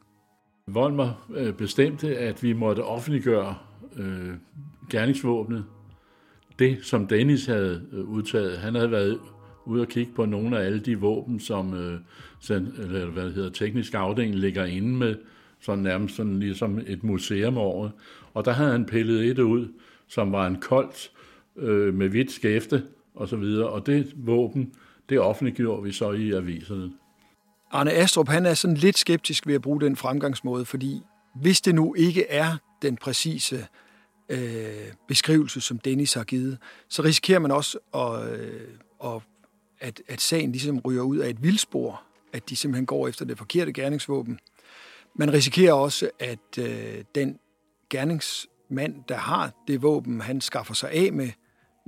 Volmer 0.67 1.27
øh, 1.35 1.53
bestemte, 1.53 2.17
at 2.17 2.43
vi 2.43 2.53
måtte 2.53 2.83
offentliggøre 2.83 3.55
øh, 3.97 4.33
gerningsvåbnet. 4.89 5.65
Det, 6.59 6.77
som 6.81 7.07
Dennis 7.07 7.45
havde 7.45 7.87
øh, 7.91 8.09
udtaget, 8.09 8.57
han 8.57 8.75
havde 8.75 8.91
været 8.91 9.19
ude 9.65 9.81
og 9.81 9.87
kigge 9.87 10.11
på 10.15 10.25
nogle 10.25 10.59
af 10.59 10.65
alle 10.65 10.79
de 10.79 10.99
våben, 10.99 11.39
som 11.39 11.73
øh, 11.73 11.99
eller 12.49 13.05
hvad 13.05 13.25
det 13.25 13.33
hedder, 13.33 13.49
teknisk 13.49 13.93
afdeling 13.93 14.35
ligger 14.35 14.65
inde 14.65 14.95
med, 14.95 15.15
sådan 15.59 15.83
nærmest 15.83 16.15
sådan 16.15 16.39
ligesom 16.39 16.79
et 16.87 17.03
museum 17.03 17.57
over. 17.57 17.89
Og 18.33 18.45
der 18.45 18.51
havde 18.51 18.71
han 18.71 18.85
pillet 18.85 19.25
et 19.25 19.39
ud, 19.39 19.67
som 20.07 20.31
var 20.31 20.47
en 20.47 20.61
koldt 20.61 21.11
øh, 21.57 21.93
med 21.93 22.09
hvidt 22.09 22.31
skæfte 22.31 22.83
og 23.15 23.27
så 23.27 23.35
videre. 23.35 23.69
Og 23.69 23.85
det 23.85 24.13
våben, 24.15 24.73
det 25.09 25.19
offentliggjorde 25.19 25.83
vi 25.83 25.91
så 25.91 26.11
i 26.11 26.31
aviserne. 26.31 26.91
Arne 27.71 27.91
Astrup, 27.91 28.27
han 28.27 28.45
er 28.45 28.53
sådan 28.53 28.77
lidt 28.77 28.97
skeptisk 28.97 29.47
ved 29.47 29.55
at 29.55 29.61
bruge 29.61 29.81
den 29.81 29.95
fremgangsmåde, 29.95 30.65
fordi 30.65 31.01
hvis 31.35 31.61
det 31.61 31.75
nu 31.75 31.93
ikke 31.93 32.27
er 32.27 32.57
den 32.81 32.97
præcise 32.97 33.67
øh, 34.29 34.39
beskrivelse, 35.07 35.61
som 35.61 35.79
Dennis 35.79 36.13
har 36.13 36.23
givet, 36.23 36.57
så 36.89 37.03
risikerer 37.03 37.39
man 37.39 37.51
også 37.51 37.77
at, 37.93 38.39
øh, 38.39 38.67
at 39.03 39.21
at, 39.81 40.21
sagen 40.21 40.51
ligesom 40.51 40.79
ryger 40.79 41.01
ud 41.01 41.17
af 41.17 41.29
et 41.29 41.43
vildspor, 41.43 42.01
at 42.33 42.49
de 42.49 42.55
simpelthen 42.55 42.85
går 42.85 43.07
efter 43.07 43.25
det 43.25 43.37
forkerte 43.37 43.73
gerningsvåben. 43.73 44.39
Man 45.15 45.33
risikerer 45.33 45.73
også, 45.73 46.09
at 46.19 46.57
øh, 46.59 47.03
den 47.15 47.39
gerningsmand, 47.89 49.03
der 49.07 49.17
har 49.17 49.51
det 49.67 49.81
våben, 49.81 50.21
han 50.21 50.41
skaffer 50.41 50.73
sig 50.73 50.91
af 50.91 51.13
med, 51.13 51.29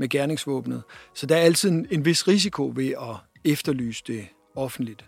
med 0.01 0.09
gerningsvåbnet. 0.09 0.83
Så 1.13 1.25
der 1.25 1.35
er 1.35 1.39
altid 1.39 1.69
en, 1.69 1.87
en 1.91 2.05
vis 2.05 2.27
risiko 2.27 2.71
ved 2.75 2.89
at 2.89 3.15
efterlyse 3.51 4.03
det 4.07 4.27
offentligt. 4.55 5.05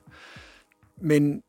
Men 1.02 1.44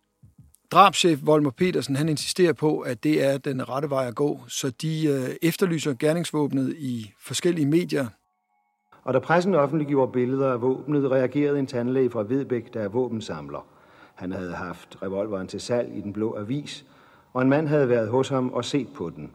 drabschef 0.72 1.18
Volmer 1.22 1.50
Petersen, 1.50 1.96
han 1.96 2.08
insisterer 2.08 2.52
på, 2.52 2.80
at 2.80 3.04
det 3.04 3.24
er 3.24 3.38
den 3.38 3.68
rette 3.68 3.90
vej 3.90 4.06
at 4.06 4.14
gå, 4.14 4.40
så 4.48 4.70
de 4.70 5.06
øh, 5.06 5.36
efterlyser 5.42 5.94
gerningsvåbnet 5.94 6.74
i 6.78 7.12
forskellige 7.20 7.66
medier, 7.66 8.06
og 9.04 9.14
da 9.14 9.18
pressen 9.18 9.54
offentliggjorde 9.54 10.12
billeder 10.12 10.52
af 10.52 10.62
våbnet, 10.62 11.10
reagerede 11.10 11.58
en 11.58 11.66
tandlæge 11.66 12.10
fra 12.10 12.22
Vedbæk, 12.22 12.74
der 12.74 12.80
er 12.80 12.88
våbensamler. 12.88 13.66
Han 14.14 14.32
havde 14.32 14.52
haft 14.52 14.98
revolveren 15.02 15.46
til 15.46 15.60
salg 15.60 15.96
i 15.96 16.00
den 16.00 16.12
blå 16.12 16.36
avis, 16.38 16.84
og 17.32 17.42
en 17.42 17.48
mand 17.48 17.68
havde 17.68 17.88
været 17.88 18.08
hos 18.08 18.28
ham 18.28 18.52
og 18.52 18.64
set 18.64 18.88
på 18.94 19.10
den. 19.10 19.30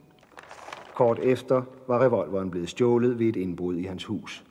Kort 0.99 1.19
efter 1.19 1.61
var 1.87 2.03
revolveren 2.03 2.51
blevet 2.51 2.69
stjålet 2.69 3.19
ved 3.19 3.27
et 3.27 3.35
indbrud 3.35 3.77
i 3.77 3.83
hans 3.83 4.05
hus. 4.05 4.43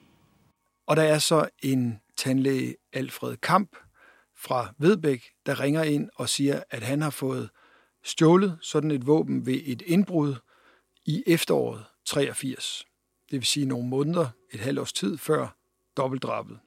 Og 0.87 0.97
der 0.97 1.03
er 1.03 1.19
så 1.19 1.49
en 1.63 2.01
tandlæge, 2.17 2.77
Alfred 2.93 3.37
Kamp 3.37 3.77
fra 4.37 4.75
Vedbæk, 4.79 5.23
der 5.47 5.61
ringer 5.61 5.83
ind 5.83 6.11
og 6.17 6.29
siger, 6.29 6.63
at 6.71 6.83
han 6.83 7.03
har 7.03 7.11
fået 7.11 7.51
stjålet 8.05 8.59
sådan 8.61 8.91
et 8.91 9.07
våben 9.07 9.47
ved 9.47 9.61
et 9.65 9.83
indbrud 9.87 10.35
i 11.07 11.23
efteråret 11.27 11.85
83. 12.07 12.87
Det 13.31 13.37
vil 13.37 13.47
sige 13.47 13.67
nogle 13.67 13.89
måneder, 13.89 14.27
et 14.53 14.61
halvt 14.61 14.79
års 14.79 14.93
tid 14.93 15.19
før 15.19 15.57
dobbeltdrabet. 15.97 16.59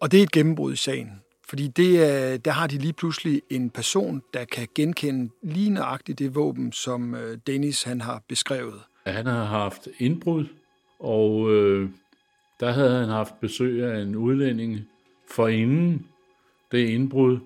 Og 0.00 0.12
det 0.12 0.18
er 0.18 0.22
et 0.22 0.32
gennembrud 0.32 0.72
i 0.72 0.76
sagen, 0.76 1.22
fordi 1.48 1.68
det 1.68 2.04
er, 2.04 2.36
der 2.36 2.50
har 2.50 2.66
de 2.66 2.78
lige 2.78 2.92
pludselig 2.92 3.42
en 3.50 3.70
person, 3.70 4.22
der 4.34 4.44
kan 4.44 4.68
genkende 4.74 5.32
lige 5.42 5.70
nøjagtigt 5.70 6.18
det 6.18 6.34
våben, 6.34 6.72
som 6.72 7.14
øh, 7.14 7.38
Dennis 7.46 7.82
han 7.82 8.00
har 8.00 8.22
beskrevet. 8.28 8.82
Han 9.06 9.26
havde 9.26 9.46
haft 9.46 9.88
indbrud, 9.98 10.46
og 10.98 11.52
øh, 11.52 11.90
der 12.60 12.70
havde 12.70 13.00
han 13.00 13.08
haft 13.08 13.40
besøg 13.40 13.84
af 13.84 14.02
en 14.02 14.16
udlænding 14.16 14.80
for 15.30 15.48
inden 15.48 16.06
det 16.72 16.88
indbrud. 16.88 17.38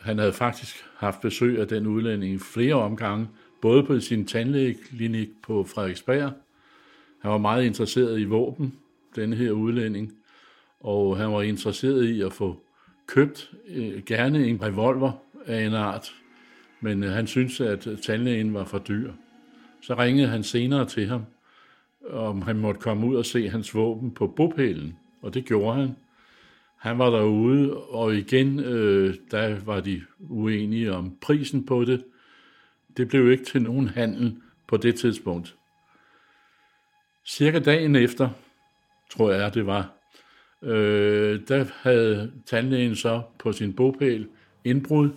Han 0.00 0.18
havde 0.18 0.32
faktisk 0.32 0.84
haft 0.96 1.20
besøg 1.20 1.58
af 1.58 1.68
den 1.68 1.86
udlænding 1.86 2.40
flere 2.40 2.74
omgange, 2.74 3.28
både 3.60 3.82
på 3.82 4.00
sin 4.00 4.26
tandlægeklinik 4.26 5.28
på 5.42 5.64
Frederiksberg. 5.64 6.32
Han 7.18 7.30
var 7.30 7.38
meget 7.38 7.64
interesseret 7.64 8.20
i 8.20 8.24
våben, 8.24 8.74
denne 9.16 9.36
her 9.36 9.50
udlænding, 9.50 10.12
og 10.80 11.16
han 11.16 11.32
var 11.32 11.42
interesseret 11.42 12.04
i 12.04 12.22
at 12.22 12.32
få 12.32 12.62
købt 13.06 13.52
øh, 13.68 14.02
gerne 14.02 14.46
en 14.46 14.62
revolver 14.62 15.12
af 15.46 15.62
en 15.62 15.74
art, 15.74 16.14
men 16.80 17.04
øh, 17.04 17.10
han 17.10 17.26
syntes, 17.26 17.60
at 17.60 17.88
tandlægen 18.06 18.54
var 18.54 18.64
for 18.64 18.78
dyr. 18.78 19.12
Så 19.82 19.94
ringede 19.94 20.28
han 20.28 20.42
senere 20.42 20.86
til 20.86 21.06
ham, 21.06 21.24
om 22.10 22.42
han 22.42 22.56
måtte 22.56 22.80
komme 22.80 23.06
ud 23.06 23.16
og 23.16 23.26
se 23.26 23.48
hans 23.48 23.74
våben 23.74 24.10
på 24.14 24.26
bopælen, 24.26 24.98
og 25.22 25.34
det 25.34 25.44
gjorde 25.44 25.80
han. 25.80 25.96
Han 26.76 26.98
var 26.98 27.10
derude, 27.10 27.76
og 27.76 28.14
igen, 28.14 28.60
øh, 28.60 29.14
der 29.30 29.60
var 29.64 29.80
de 29.80 30.02
uenige 30.18 30.92
om 30.92 31.16
prisen 31.20 31.66
på 31.66 31.84
det. 31.84 32.04
Det 32.96 33.08
blev 33.08 33.30
ikke 33.30 33.44
til 33.44 33.62
nogen 33.62 33.88
handel 33.88 34.36
på 34.66 34.76
det 34.76 34.94
tidspunkt. 34.94 35.54
Cirka 37.26 37.58
dagen 37.58 37.96
efter, 37.96 38.30
tror 39.10 39.32
jeg 39.32 39.54
det 39.54 39.66
var, 39.66 39.92
øh, 40.62 41.40
der 41.48 41.64
havde 41.82 42.32
tandlægen 42.46 42.96
så 42.96 43.22
på 43.38 43.52
sin 43.52 43.72
bopæl 43.72 44.28
indbrud, 44.64 45.10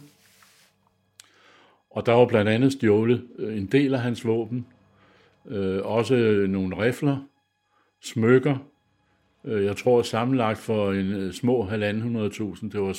og 1.92 2.06
der 2.06 2.14
var 2.14 2.26
blandt 2.26 2.52
andet 2.52 2.74
stjålet 2.74 3.28
øh, 3.40 3.58
en 3.58 3.66
del 3.66 3.94
af 3.94 4.00
hans 4.00 4.26
våben, 4.26 4.66
øh, 5.48 5.80
også 5.84 6.16
øh, 6.16 6.50
nogle 6.50 6.84
rifler, 6.84 7.18
smykker, 8.02 8.58
øh, 9.46 9.66
jeg 9.66 9.78
tror 9.78 10.02
sammenlagt 10.02 10.58
for 10.58 10.92
en 10.92 11.12
øh, 11.12 11.34
små 11.34 11.64
1.500.000, 11.64 12.70
det 12.70 12.82
var 12.82 12.94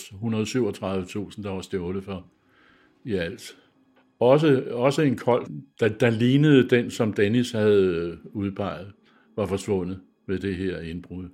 137.000, 1.31 1.43
der 1.43 1.51
var 1.51 1.61
stjålet 1.61 2.05
for 2.05 2.27
i 3.05 3.15
alt. 3.15 3.57
Også, 4.21 4.65
også 4.71 5.03
en 5.03 5.17
kold, 5.17 5.47
der, 5.81 5.89
der 5.89 6.11
lignede 6.11 6.69
den, 6.69 6.91
som 6.91 7.13
Dennis 7.13 7.53
havde 7.53 8.19
udpeget, 8.33 8.93
var 9.37 9.47
forsvundet 9.47 10.01
ved 10.27 10.39
det 10.39 10.57
her 10.57 10.81
indbrud. 10.81 11.29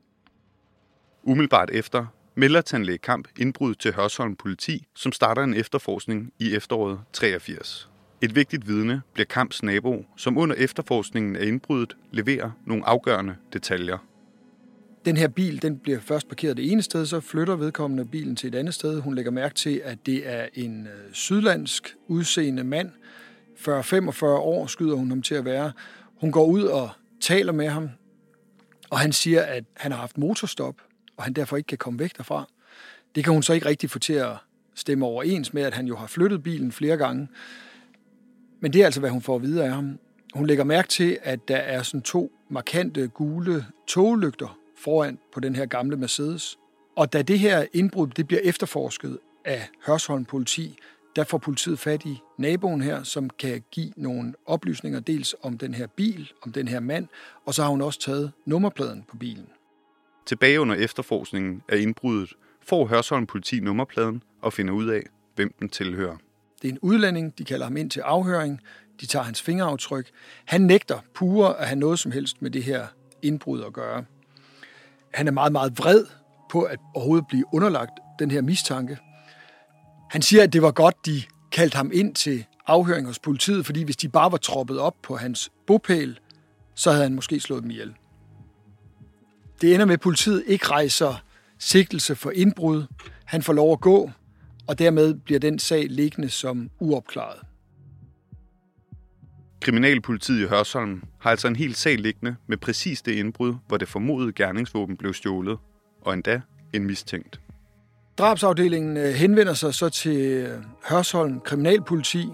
Umiddelbart 1.22 1.70
efter 1.72 2.06
melder 2.38 2.60
tandlæge 2.60 2.98
Kamp 2.98 3.28
indbrud 3.38 3.74
til 3.74 3.94
Hørsholm 3.94 4.36
politi, 4.36 4.86
som 4.96 5.12
starter 5.12 5.42
en 5.42 5.54
efterforskning 5.54 6.32
i 6.38 6.54
efteråret 6.54 7.00
83. 7.12 7.90
Et 8.22 8.34
vigtigt 8.34 8.68
vidne 8.68 9.02
bliver 9.12 9.26
Kamps 9.26 9.62
nabo, 9.62 10.04
som 10.16 10.38
under 10.38 10.56
efterforskningen 10.56 11.36
af 11.36 11.46
indbruddet 11.46 11.96
leverer 12.12 12.50
nogle 12.66 12.86
afgørende 12.86 13.34
detaljer. 13.52 13.98
Den 15.04 15.16
her 15.16 15.28
bil 15.28 15.62
den 15.62 15.78
bliver 15.78 16.00
først 16.00 16.28
parkeret 16.28 16.56
det 16.56 16.72
ene 16.72 16.82
sted, 16.82 17.06
så 17.06 17.20
flytter 17.20 17.56
vedkommende 17.56 18.04
bilen 18.04 18.36
til 18.36 18.48
et 18.48 18.54
andet 18.54 18.74
sted. 18.74 19.00
Hun 19.00 19.14
lægger 19.14 19.30
mærke 19.30 19.54
til, 19.54 19.80
at 19.84 20.06
det 20.06 20.28
er 20.28 20.46
en 20.54 20.86
øh, 20.86 21.12
sydlandsk 21.12 21.94
udseende 22.06 22.64
mand. 22.64 22.90
40-45 23.56 24.24
år 24.24 24.66
skyder 24.66 24.94
hun 24.94 25.08
ham 25.08 25.22
til 25.22 25.34
at 25.34 25.44
være. 25.44 25.72
Hun 26.20 26.32
går 26.32 26.44
ud 26.44 26.62
og 26.62 26.90
taler 27.20 27.52
med 27.52 27.68
ham, 27.68 27.88
og 28.90 28.98
han 28.98 29.12
siger, 29.12 29.42
at 29.42 29.64
han 29.76 29.92
har 29.92 29.98
haft 29.98 30.18
motorstop, 30.18 30.74
og 31.18 31.24
han 31.24 31.32
derfor 31.32 31.56
ikke 31.56 31.66
kan 31.66 31.78
komme 31.78 31.98
væk 31.98 32.16
derfra. 32.16 32.48
Det 33.14 33.24
kan 33.24 33.32
hun 33.32 33.42
så 33.42 33.52
ikke 33.52 33.66
rigtig 33.66 33.90
få 33.90 33.98
til 33.98 34.12
at 34.12 34.32
stemme 34.74 35.06
overens 35.06 35.54
med, 35.54 35.62
at 35.62 35.74
han 35.74 35.86
jo 35.86 35.96
har 35.96 36.06
flyttet 36.06 36.42
bilen 36.42 36.72
flere 36.72 36.96
gange. 36.96 37.28
Men 38.60 38.72
det 38.72 38.80
er 38.80 38.84
altså, 38.84 39.00
hvad 39.00 39.10
hun 39.10 39.22
får 39.22 39.36
at 39.36 39.42
vide 39.42 39.64
af 39.64 39.70
ham. 39.70 39.98
Hun 40.34 40.46
lægger 40.46 40.64
mærke 40.64 40.88
til, 40.88 41.18
at 41.22 41.48
der 41.48 41.56
er 41.56 41.82
sådan 41.82 42.02
to 42.02 42.32
markante 42.48 43.08
gule 43.08 43.66
toglygter 43.86 44.58
foran 44.76 45.18
på 45.34 45.40
den 45.40 45.56
her 45.56 45.66
gamle 45.66 45.96
Mercedes. 45.96 46.58
Og 46.96 47.12
da 47.12 47.22
det 47.22 47.38
her 47.38 47.66
indbrud 47.72 48.08
det 48.08 48.26
bliver 48.26 48.40
efterforsket 48.44 49.18
af 49.44 49.68
Hørsholm 49.86 50.24
politi, 50.24 50.78
der 51.16 51.24
får 51.24 51.38
politiet 51.38 51.78
fat 51.78 52.04
i 52.04 52.18
naboen 52.38 52.82
her, 52.82 53.02
som 53.02 53.30
kan 53.30 53.64
give 53.70 53.92
nogle 53.96 54.34
oplysninger 54.46 55.00
dels 55.00 55.34
om 55.42 55.58
den 55.58 55.74
her 55.74 55.86
bil, 55.86 56.32
om 56.42 56.52
den 56.52 56.68
her 56.68 56.80
mand, 56.80 57.08
og 57.44 57.54
så 57.54 57.62
har 57.62 57.70
hun 57.70 57.82
også 57.82 58.00
taget 58.00 58.32
nummerpladen 58.46 59.04
på 59.08 59.16
bilen. 59.16 59.48
Tilbage 60.28 60.60
under 60.60 60.74
efterforskningen 60.74 61.62
af 61.68 61.78
indbruddet 61.78 62.32
får 62.62 62.86
Hørsholm 62.86 63.26
politi 63.26 63.60
nummerpladen 63.60 64.22
og 64.42 64.52
finder 64.52 64.74
ud 64.74 64.86
af, 64.86 65.02
hvem 65.34 65.54
den 65.58 65.68
tilhører. 65.68 66.16
Det 66.62 66.68
er 66.68 66.72
en 66.72 66.78
udlænding, 66.82 67.38
de 67.38 67.44
kalder 67.44 67.66
ham 67.66 67.76
ind 67.76 67.90
til 67.90 68.00
afhøring, 68.00 68.60
de 69.00 69.06
tager 69.06 69.22
hans 69.22 69.42
fingeraftryk. 69.42 70.10
Han 70.44 70.60
nægter 70.60 70.98
pure 71.14 71.60
at 71.60 71.66
have 71.66 71.78
noget 71.78 71.98
som 71.98 72.12
helst 72.12 72.42
med 72.42 72.50
det 72.50 72.64
her 72.64 72.86
indbrud 73.22 73.62
at 73.62 73.72
gøre. 73.72 74.04
Han 75.14 75.26
er 75.28 75.32
meget, 75.32 75.52
meget 75.52 75.78
vred 75.78 76.04
på 76.50 76.62
at 76.62 76.78
overhovedet 76.94 77.26
blive 77.28 77.44
underlagt 77.52 77.92
den 78.18 78.30
her 78.30 78.42
mistanke. 78.42 78.98
Han 80.10 80.22
siger, 80.22 80.42
at 80.42 80.52
det 80.52 80.62
var 80.62 80.70
godt, 80.70 81.06
de 81.06 81.22
kaldte 81.52 81.76
ham 81.76 81.90
ind 81.94 82.14
til 82.14 82.46
afhøring 82.66 83.06
hos 83.06 83.18
politiet, 83.18 83.66
fordi 83.66 83.82
hvis 83.82 83.96
de 83.96 84.08
bare 84.08 84.32
var 84.32 84.38
troppet 84.38 84.78
op 84.78 84.94
på 85.02 85.16
hans 85.16 85.50
bopæl, 85.66 86.18
så 86.74 86.90
havde 86.90 87.02
han 87.02 87.14
måske 87.14 87.40
slået 87.40 87.62
dem 87.62 87.70
ihjel. 87.70 87.94
Det 89.60 89.74
ender 89.74 89.86
med, 89.86 89.94
at 89.94 90.00
politiet 90.00 90.44
ikke 90.46 90.66
rejser 90.66 91.22
sigtelse 91.58 92.16
for 92.16 92.30
indbrud. 92.30 92.84
Han 93.24 93.42
får 93.42 93.52
lov 93.52 93.72
at 93.72 93.80
gå, 93.80 94.10
og 94.68 94.78
dermed 94.78 95.14
bliver 95.14 95.40
den 95.40 95.58
sag 95.58 95.86
liggende 95.90 96.28
som 96.28 96.70
uopklaret. 96.80 97.40
Kriminalpolitiet 99.60 100.44
i 100.44 100.46
Hørsholm 100.46 101.02
har 101.20 101.30
altså 101.30 101.48
en 101.48 101.56
hel 101.56 101.74
sag 101.74 101.98
liggende 101.98 102.36
med 102.46 102.56
præcis 102.56 103.02
det 103.02 103.12
indbrud, 103.12 103.54
hvor 103.68 103.76
det 103.76 103.88
formodede 103.88 104.32
gerningsvåben 104.32 104.96
blev 104.96 105.14
stjålet, 105.14 105.58
og 106.02 106.14
endda 106.14 106.40
en 106.72 106.84
mistænkt. 106.84 107.40
Drabsafdelingen 108.18 108.96
øh, 108.96 109.14
henvender 109.14 109.54
sig 109.54 109.74
så 109.74 109.88
til 109.88 110.16
øh, 110.16 110.62
Hørsholm 110.88 111.40
Kriminalpoliti, 111.40 112.28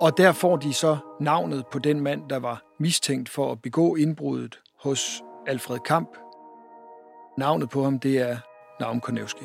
og 0.00 0.12
der 0.16 0.32
får 0.32 0.56
de 0.56 0.72
så 0.72 0.96
navnet 1.20 1.64
på 1.72 1.78
den 1.78 2.00
mand, 2.00 2.22
der 2.30 2.38
var 2.38 2.62
mistænkt 2.80 3.28
for 3.28 3.52
at 3.52 3.62
begå 3.62 3.94
indbruddet 3.94 4.58
hos 4.82 5.22
Alfred 5.46 5.78
Kamp. 5.86 6.08
Navnet 7.38 7.70
på 7.70 7.84
ham, 7.84 7.98
det 7.98 8.18
er 8.18 8.36
Naum 8.80 9.00
Konevski. 9.00 9.44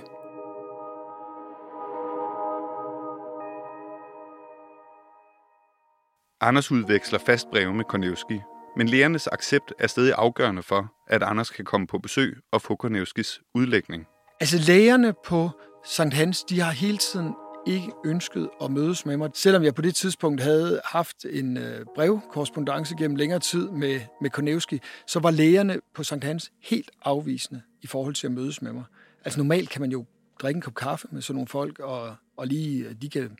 Anders 6.41 6.71
udveksler 6.71 7.19
fast 7.19 7.49
breve 7.49 7.73
med 7.73 7.85
Konevski, 7.85 8.41
men 8.77 8.87
lærernes 8.87 9.27
accept 9.27 9.73
er 9.79 9.87
stadig 9.87 10.13
afgørende 10.17 10.63
for, 10.63 10.93
at 11.07 11.23
Anders 11.23 11.49
kan 11.49 11.65
komme 11.65 11.87
på 11.87 11.97
besøg 11.97 12.37
og 12.51 12.61
få 12.61 12.75
Konevskis 12.75 13.41
udlægning. 13.55 14.07
Altså 14.39 14.57
lægerne 14.67 15.13
på 15.25 15.49
Sankt 15.85 16.13
Hans, 16.13 16.43
de 16.43 16.59
har 16.59 16.71
hele 16.71 16.97
tiden 16.97 17.35
ikke 17.67 17.91
ønskede 18.05 18.49
at 18.63 18.71
mødes 18.71 19.05
med 19.05 19.17
mig, 19.17 19.29
selvom 19.33 19.63
jeg 19.63 19.75
på 19.75 19.81
det 19.81 19.95
tidspunkt 19.95 20.41
havde 20.41 20.81
haft 20.85 21.25
en 21.29 21.57
øh, 21.57 21.85
brevkorrespondence 21.95 22.95
gennem 22.95 23.15
længere 23.15 23.39
tid 23.39 23.69
med, 23.69 23.99
med 24.21 24.29
Konevski, 24.29 24.79
så 25.07 25.19
var 25.19 25.31
lægerne 25.31 25.79
på 25.95 26.03
Sankt 26.03 26.23
Hans 26.23 26.51
helt 26.59 26.91
afvisende 27.03 27.61
i 27.81 27.87
forhold 27.87 28.13
til 28.13 28.27
at 28.27 28.33
mødes 28.33 28.61
med 28.61 28.73
mig. 28.73 28.83
Altså 29.25 29.39
normalt 29.39 29.69
kan 29.69 29.81
man 29.81 29.91
jo 29.91 30.05
drikke 30.41 30.57
en 30.57 30.61
kop 30.61 30.75
kaffe 30.75 31.07
med 31.11 31.21
sådan 31.21 31.35
nogle 31.35 31.47
folk, 31.47 31.79
og, 31.79 32.15
og 32.37 32.47
lige 32.47 32.85
øh, 32.85 32.95
de 33.01 33.09
kan 33.09 33.37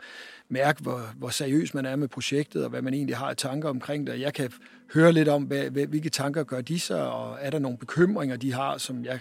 mærke, 0.49 0.81
hvor, 0.81 1.01
hvor 1.17 1.29
seriøs 1.29 1.73
man 1.73 1.85
er 1.85 1.95
med 1.95 2.07
projektet, 2.07 2.63
og 2.63 2.69
hvad 2.69 2.81
man 2.81 2.93
egentlig 2.93 3.17
har 3.17 3.29
af 3.29 3.37
tanker 3.37 3.69
omkring 3.69 4.07
det. 4.07 4.19
Jeg 4.19 4.33
kan 4.33 4.51
høre 4.93 5.11
lidt 5.11 5.27
om, 5.27 5.43
hvad, 5.43 5.69
hvilke 5.69 6.09
tanker 6.09 6.43
gør 6.43 6.61
de 6.61 6.79
sig, 6.79 7.11
og 7.11 7.37
er 7.41 7.49
der 7.49 7.59
nogle 7.59 7.77
bekymringer, 7.77 8.37
de 8.37 8.53
har, 8.53 8.77
som 8.77 9.05
jeg 9.05 9.19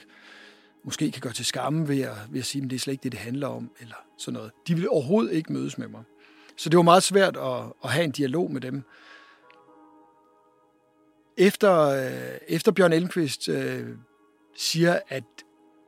måske 0.85 1.11
kan 1.11 1.21
gøre 1.21 1.33
til 1.33 1.45
skamme 1.45 1.88
ved 1.88 2.01
at, 2.01 2.16
ved 2.31 2.40
at 2.40 2.47
sige, 2.47 2.64
at 2.64 2.71
det 2.71 2.77
er 2.77 2.81
slet 2.81 2.93
ikke 2.93 3.03
det, 3.03 3.12
det 3.12 3.21
handler 3.21 3.49
om, 3.49 3.71
eller 3.81 3.95
sådan 4.19 4.35
noget. 4.35 4.51
De 4.66 4.75
ville 4.75 4.90
overhovedet 4.90 5.33
ikke 5.33 5.53
mødes 5.53 5.79
med 5.79 5.88
mig. 5.88 6.03
Så 6.57 6.69
det 6.69 6.77
var 6.77 6.83
meget 6.83 7.03
svært 7.03 7.37
at, 7.37 7.62
at 7.85 7.90
have 7.90 8.05
en 8.05 8.11
dialog 8.11 8.51
med 8.51 8.61
dem. 8.61 8.83
Efter, 11.37 11.81
øh, 11.81 12.38
efter 12.49 12.73
Bjørn 12.73 12.93
Elmqvist 12.93 13.49
øh, 13.49 13.88
siger, 14.57 14.99
at 15.09 15.25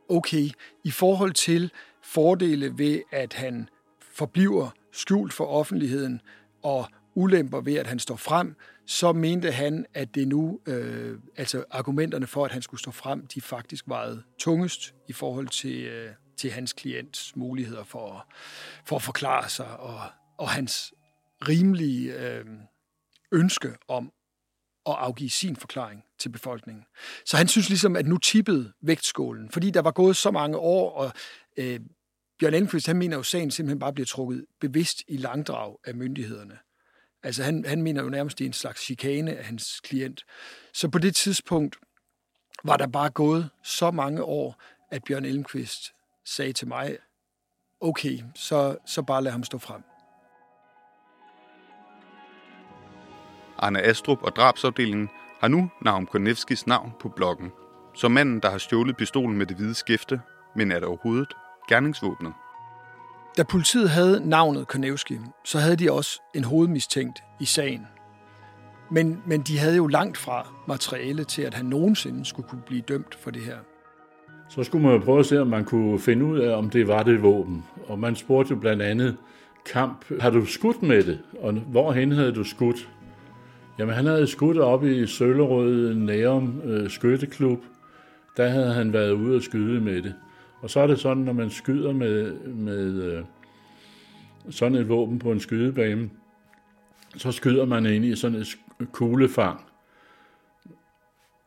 okay, 0.08 0.48
i 0.84 0.90
forhold 0.90 1.32
til 1.32 1.72
fordele 2.02 2.78
ved, 2.78 3.00
at 3.10 3.32
han 3.32 3.68
forbliver 4.00 4.70
skjult 4.92 5.32
for 5.32 5.46
offentligheden 5.46 6.20
og 6.62 6.86
ulemper 7.14 7.60
ved, 7.60 7.74
at 7.74 7.86
han 7.86 7.98
står 7.98 8.16
frem, 8.16 8.56
så 8.86 9.12
mente 9.12 9.52
han, 9.52 9.86
at 9.94 10.14
det 10.14 10.28
nu, 10.28 10.60
øh, 10.66 11.18
altså 11.36 11.64
argumenterne 11.70 12.26
for, 12.26 12.44
at 12.44 12.52
han 12.52 12.62
skulle 12.62 12.80
stå 12.80 12.90
frem, 12.90 13.26
de 13.26 13.40
faktisk 13.40 13.84
vejede 13.88 14.22
tungest 14.38 14.94
i 15.08 15.12
forhold 15.12 15.48
til, 15.48 15.84
øh, 15.84 16.10
til 16.36 16.50
hans 16.50 16.72
klients 16.72 17.36
muligheder 17.36 17.84
for, 17.84 18.32
for 18.84 18.96
at 18.96 19.02
forklare 19.02 19.48
sig, 19.48 19.76
og, 19.76 20.00
og 20.38 20.48
hans 20.48 20.94
rimelige 21.48 22.28
øh, 22.28 22.44
ønske 23.32 23.76
om 23.88 24.12
at 24.86 24.94
afgive 24.98 25.30
sin 25.30 25.56
forklaring 25.56 26.04
til 26.18 26.28
befolkningen. 26.28 26.84
Så 27.26 27.36
han 27.36 27.48
synes 27.48 27.68
ligesom, 27.68 27.96
at 27.96 28.06
nu 28.06 28.18
tippede 28.18 28.72
vægtskålen, 28.82 29.50
fordi 29.50 29.70
der 29.70 29.82
var 29.82 29.90
gået 29.90 30.16
så 30.16 30.30
mange 30.30 30.56
år, 30.56 30.90
og 30.90 31.12
øh, 31.56 31.80
Bjørn 32.38 32.54
Elmqvist, 32.54 32.86
han 32.86 32.96
mener 32.96 33.16
jo, 33.16 33.20
at 33.20 33.26
sagen 33.26 33.50
simpelthen 33.50 33.78
bare 33.78 33.92
bliver 33.92 34.06
trukket 34.06 34.44
bevidst 34.60 35.02
i 35.08 35.16
langdrag 35.16 35.76
af 35.84 35.94
myndighederne. 35.94 36.58
Altså 37.22 37.42
han, 37.42 37.64
han 37.64 37.82
mener 37.82 38.02
jo 38.02 38.08
nærmest, 38.08 38.38
det 38.38 38.44
er 38.44 38.48
en 38.48 38.52
slags 38.52 38.80
chikane 38.80 39.36
af 39.36 39.44
hans 39.44 39.80
klient. 39.80 40.24
Så 40.72 40.88
på 40.88 40.98
det 40.98 41.14
tidspunkt 41.14 41.76
var 42.64 42.76
der 42.76 42.86
bare 42.86 43.10
gået 43.10 43.50
så 43.62 43.90
mange 43.90 44.22
år, 44.22 44.62
at 44.90 45.04
Bjørn 45.04 45.24
Elmqvist 45.24 45.92
sagde 46.24 46.52
til 46.52 46.68
mig, 46.68 46.96
okay, 47.80 48.18
så, 48.34 48.76
så 48.86 49.02
bare 49.02 49.22
lad 49.22 49.32
ham 49.32 49.44
stå 49.44 49.58
frem. 49.58 49.82
Arne 53.58 53.82
Astrup 53.82 54.22
og 54.22 54.36
drabsafdelingen 54.36 55.08
har 55.40 55.48
nu 55.48 55.70
Naum 55.82 56.06
Konevskis 56.06 56.66
navn 56.66 56.92
på 57.00 57.08
bloggen. 57.08 57.50
Som 57.94 58.12
manden, 58.12 58.40
der 58.40 58.50
har 58.50 58.58
stjålet 58.58 58.96
pistolen 58.96 59.38
med 59.38 59.46
det 59.46 59.56
hvide 59.56 59.74
skæfte, 59.74 60.20
men 60.56 60.72
er 60.72 60.78
det 60.78 60.88
overhovedet 60.88 61.32
gerningsvåbnet? 61.68 62.32
Da 63.36 63.42
politiet 63.42 63.90
havde 63.90 64.28
navnet 64.28 64.68
Konevski, 64.68 65.18
så 65.44 65.58
havde 65.58 65.76
de 65.76 65.92
også 65.92 66.20
en 66.34 66.44
hovedmistænkt 66.44 67.22
i 67.40 67.44
sagen. 67.44 67.86
Men, 68.90 69.22
men 69.26 69.40
de 69.40 69.58
havde 69.58 69.76
jo 69.76 69.86
langt 69.86 70.18
fra 70.18 70.48
materiale 70.68 71.24
til, 71.24 71.42
at 71.42 71.54
han 71.54 71.66
nogensinde 71.66 72.24
skulle 72.24 72.48
kunne 72.48 72.62
blive 72.66 72.80
dømt 72.80 73.14
for 73.14 73.30
det 73.30 73.42
her. 73.42 73.56
Så 74.48 74.64
skulle 74.64 74.86
man 74.86 74.96
jo 74.96 75.04
prøve 75.04 75.20
at 75.20 75.26
se, 75.26 75.40
om 75.40 75.46
man 75.46 75.64
kunne 75.64 76.00
finde 76.00 76.24
ud 76.24 76.38
af, 76.38 76.56
om 76.56 76.70
det 76.70 76.88
var 76.88 77.02
det 77.02 77.22
våben. 77.22 77.64
Og 77.86 77.98
man 77.98 78.16
spurgte 78.16 78.54
jo 78.54 78.60
blandt 78.60 78.82
andet 78.82 79.16
Kamp, 79.72 80.20
har 80.20 80.30
du 80.30 80.46
skudt 80.46 80.82
med 80.82 81.02
det? 81.02 81.18
Og 81.40 81.52
hvorhen 81.52 82.12
havde 82.12 82.32
du 82.32 82.44
skudt? 82.44 82.88
Jamen, 83.78 83.94
han 83.94 84.06
havde 84.06 84.26
skudt 84.26 84.58
op 84.58 84.84
i 84.84 85.06
Søllerød 85.06 85.94
Nærum 85.94 86.60
øh, 86.64 86.90
Skytteklub. 86.90 87.58
Der 88.36 88.48
havde 88.48 88.74
han 88.74 88.92
været 88.92 89.12
ude 89.12 89.36
og 89.36 89.42
skyde 89.42 89.80
med 89.80 90.02
det. 90.02 90.14
Og 90.62 90.70
så 90.70 90.80
er 90.80 90.86
det 90.86 91.00
sådan, 91.00 91.22
når 91.22 91.32
man 91.32 91.50
skyder 91.50 91.92
med, 91.92 92.32
med 92.44 93.02
øh, 93.02 93.24
sådan 94.50 94.78
et 94.78 94.88
våben 94.88 95.18
på 95.18 95.32
en 95.32 95.40
skydebane, 95.40 96.10
så 97.16 97.32
skyder 97.32 97.64
man 97.64 97.86
ind 97.86 98.04
i 98.04 98.16
sådan 98.16 98.38
et 98.38 98.48
kuglefang. 98.92 99.60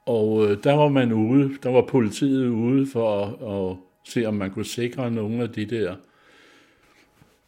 Og 0.06 0.45
øh, 0.45 0.63
der 0.63 0.73
var 0.73 0.88
man 0.88 1.12
ude, 1.12 1.58
der 1.63 1.69
var 1.69 1.82
politiet 1.82 2.47
ude 2.47 2.88
for 2.88 3.25
at, 3.25 3.71
at 3.71 3.78
se, 4.04 4.25
om 4.25 4.34
man 4.34 4.51
kunne 4.51 4.65
sikre 4.65 5.12
nogle 5.12 5.43
af 5.43 5.49
de 5.49 5.65
der 5.65 5.95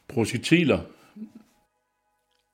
projektiler. 0.08 0.80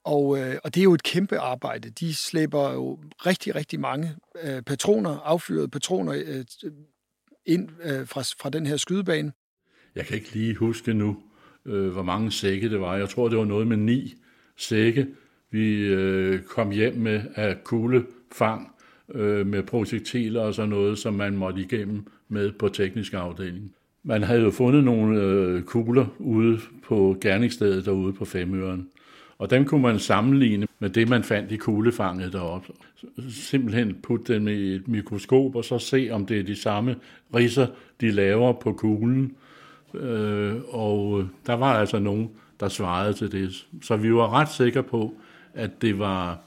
Og, 0.04 0.38
øh, 0.38 0.56
og 0.64 0.74
det 0.74 0.80
er 0.80 0.84
jo 0.84 0.94
et 0.94 1.02
kæmpe 1.02 1.38
arbejde. 1.38 1.90
De 1.90 2.14
slæber 2.14 2.72
jo 2.72 2.98
rigtig, 3.26 3.54
rigtig 3.54 3.80
mange 3.80 4.16
øh, 4.42 4.62
patroner, 4.62 5.18
affyrede 5.18 5.68
patroner, 5.68 6.22
øh, 6.26 6.44
ind 7.46 7.68
øh, 7.82 8.06
fra, 8.06 8.20
fra 8.20 8.50
den 8.50 8.66
her 8.66 8.76
skydebane. 8.76 9.32
Jeg 9.94 10.06
kan 10.06 10.16
ikke 10.16 10.34
lige 10.34 10.54
huske 10.54 10.94
nu, 10.94 11.16
øh, 11.66 11.88
hvor 11.88 12.02
mange 12.02 12.30
sække 12.30 12.70
det 12.70 12.80
var. 12.80 12.96
Jeg 12.96 13.08
tror, 13.08 13.28
det 13.28 13.38
var 13.38 13.44
noget 13.44 13.66
med 13.66 13.76
ni 13.76 14.14
sække, 14.56 15.06
vi 15.50 15.86
øh, 15.86 16.42
kom 16.42 16.70
hjem 16.70 16.94
med 16.94 17.22
af 17.34 17.64
kuglefang 17.64 18.74
øh, 19.14 19.46
med 19.46 19.62
projektiler 19.62 20.40
og 20.40 20.54
sådan 20.54 20.68
noget, 20.68 20.98
som 20.98 21.14
man 21.14 21.36
måtte 21.36 21.60
igennem 21.60 22.06
med 22.28 22.52
på 22.52 22.68
teknisk 22.68 23.14
afdeling. 23.14 23.74
Man 24.02 24.22
havde 24.22 24.40
jo 24.40 24.50
fundet 24.50 24.84
nogle 24.84 25.20
øh, 25.20 25.62
kugler 25.62 26.06
ude 26.18 26.60
på 26.84 27.16
gerningsstedet 27.20 27.84
derude 27.84 28.12
på 28.12 28.24
Femøren. 28.24 28.88
Og 29.38 29.50
dem 29.50 29.64
kunne 29.64 29.82
man 29.82 29.98
sammenligne 29.98 30.66
med 30.78 30.90
det, 30.90 31.08
man 31.08 31.24
fandt 31.24 31.52
i 31.52 31.56
kuglefanget 31.56 32.32
deroppe. 32.32 32.72
Simpelthen 33.30 33.94
putte 34.02 34.34
dem 34.34 34.48
i 34.48 34.74
et 34.74 34.88
mikroskop, 34.88 35.54
og 35.54 35.64
så 35.64 35.78
se, 35.78 36.08
om 36.12 36.26
det 36.26 36.38
er 36.38 36.42
de 36.42 36.56
samme 36.56 36.96
riser, 37.34 37.66
de 38.00 38.10
laver 38.10 38.52
på 38.52 38.72
kuglen. 38.72 39.36
Øh, 39.94 40.54
og 40.68 41.20
øh, 41.20 41.26
der 41.46 41.54
var 41.54 41.74
altså 41.74 41.98
nogen, 41.98 42.30
der 42.60 42.68
svarede 42.68 43.12
til 43.12 43.32
det. 43.32 43.66
Så 43.82 43.96
vi 43.96 44.14
var 44.14 44.32
ret 44.32 44.52
sikre 44.52 44.82
på, 44.82 45.14
at 45.54 45.82
det 45.82 45.98
var 45.98 46.38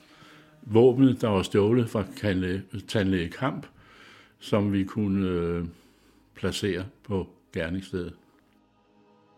våbnet, 0.61 1.21
der 1.21 1.27
var 1.27 1.41
stjålet 1.41 1.89
fra 1.89 2.03
tandlæge 2.87 3.29
Kamp, 3.29 3.65
som 4.39 4.73
vi 4.73 4.83
kunne 4.83 5.27
øh, 5.27 5.65
placere 6.35 6.85
på 7.03 7.27
gerningsstedet. 7.53 8.13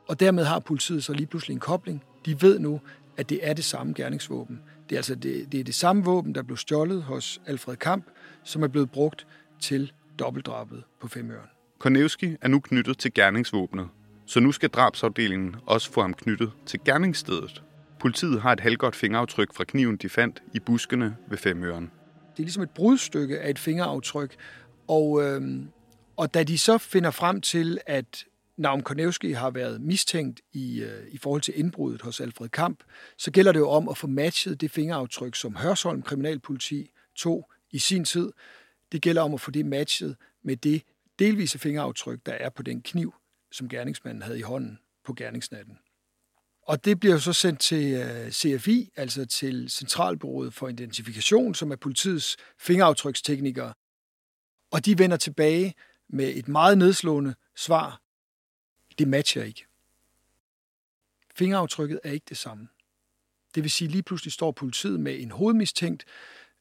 Og 0.08 0.20
dermed 0.20 0.44
har 0.44 0.60
politiet 0.60 1.04
så 1.04 1.14
lige 1.14 1.28
pludselig 1.28 1.54
en 1.54 1.60
kobling. 1.60 2.04
De 2.26 2.42
ved 2.42 2.60
nu, 2.60 2.82
at 3.20 3.30
det 3.30 3.40
er 3.42 3.54
det 3.54 3.66
samme 3.66 3.94
gerningsvåben. 3.94 4.62
Det 4.90 4.96
er 4.96 5.00
altså 5.00 5.16
det, 5.16 5.52
det, 5.52 5.60
er 5.60 5.64
det 5.64 5.76
samme 5.76 6.04
våben, 6.04 6.36
der 6.36 6.44
blev 6.44 6.58
stjålet 6.58 7.04
hos 7.04 7.42
Alfred 7.46 7.76
Kamp, 7.76 8.06
som 8.44 8.64
er 8.64 8.68
blevet 8.68 8.92
brugt 8.92 9.28
til 9.60 9.92
dobbeltdrabet 10.20 10.84
på 11.02 11.08
Femøren. 11.08 11.50
Kornevski 11.80 12.36
er 12.42 12.48
nu 12.48 12.60
knyttet 12.60 12.98
til 12.98 13.14
gerningsvåbnet, 13.14 13.88
så 14.26 14.40
nu 14.40 14.52
skal 14.52 14.70
drabsafdelingen 14.70 15.56
også 15.66 15.92
få 15.92 16.02
ham 16.02 16.14
knyttet 16.14 16.52
til 16.66 16.80
gerningsstedet. 16.86 17.64
Politiet 18.00 18.42
har 18.42 18.54
et 18.54 18.60
halvgodt 18.60 18.96
fingeraftryk 18.96 19.54
fra 19.54 19.64
kniven, 19.64 19.98
de 19.98 20.10
fandt 20.10 20.44
i 20.54 20.60
buskene 20.60 21.16
ved 21.28 21.38
Femøren. 21.38 21.92
Det 22.32 22.40
er 22.40 22.44
ligesom 22.44 22.64
et 22.64 22.70
brudstykke 22.70 23.40
af 23.40 23.50
et 23.50 23.60
fingeraftryk, 23.60 24.36
og, 24.88 25.24
øh, 25.24 25.42
og 26.18 26.34
da 26.34 26.44
de 26.44 26.58
så 26.58 26.78
finder 26.78 27.12
frem 27.12 27.42
til, 27.42 27.80
at 27.86 28.26
Naum 28.60 28.84
Konevski 28.84 29.32
har 29.32 29.50
været 29.50 29.82
mistænkt 29.82 30.42
i, 30.54 30.82
øh, 30.82 31.08
i 31.12 31.18
forhold 31.18 31.42
til 31.42 31.60
indbruddet 31.60 32.02
hos 32.02 32.20
Alfred 32.20 32.50
Kamp, 32.50 32.84
så 33.18 33.32
gælder 33.32 33.52
det 33.52 33.60
jo 33.60 33.70
om 33.70 33.90
at 33.90 33.98
få 33.98 34.08
matchet 34.08 34.62
det 34.62 34.72
fingeraftryk, 34.72 35.36
som 35.36 35.56
Hørsholm 35.56 36.02
Kriminalpoliti 36.02 36.92
tog 37.16 37.52
i 37.72 37.80
sin 37.80 38.06
tid. 38.06 38.32
Det 38.92 39.02
gælder 39.02 39.22
om 39.22 39.34
at 39.34 39.42
få 39.42 39.52
det 39.52 39.66
matchet 39.66 40.16
med 40.44 40.58
det 40.58 40.84
delvise 41.20 41.60
fingeraftryk, 41.60 42.20
der 42.26 42.32
er 42.32 42.50
på 42.50 42.64
den 42.64 42.82
kniv, 42.82 43.14
som 43.52 43.70
gerningsmanden 43.70 44.22
havde 44.22 44.40
i 44.40 44.42
hånden 44.42 44.80
på 45.06 45.14
gerningsnatten. 45.14 45.78
Og 46.68 46.86
det 46.86 47.00
bliver 47.00 47.14
jo 47.14 47.20
så 47.20 47.34
sendt 47.34 47.60
til 47.60 47.94
øh, 47.94 48.32
CFI, 48.32 48.90
altså 48.96 49.26
til 49.26 49.70
Centralbureauet 49.70 50.54
for 50.54 50.68
Identifikation, 50.68 51.56
som 51.56 51.72
er 51.72 51.76
politiets 51.76 52.38
fingeraftryksteknikere. 52.60 53.74
Og 54.72 54.86
de 54.86 54.98
vender 54.98 55.18
tilbage 55.18 55.74
med 56.10 56.36
et 56.36 56.48
meget 56.48 56.78
nedslående 56.78 57.36
svar 57.56 58.02
det 59.00 59.08
matcher 59.08 59.44
ikke. 59.44 59.66
Fingeraftrykket 61.36 62.00
er 62.04 62.12
ikke 62.12 62.26
det 62.30 62.38
samme. 62.38 62.68
Det 63.56 63.64
vil 63.64 63.72
sige, 63.72 63.88
lige 63.88 64.04
pludselig 64.04 64.34
står 64.34 64.52
politiet 64.52 65.00
med 65.00 65.20
en 65.20 65.32
hovedmistænkt, 65.32 66.06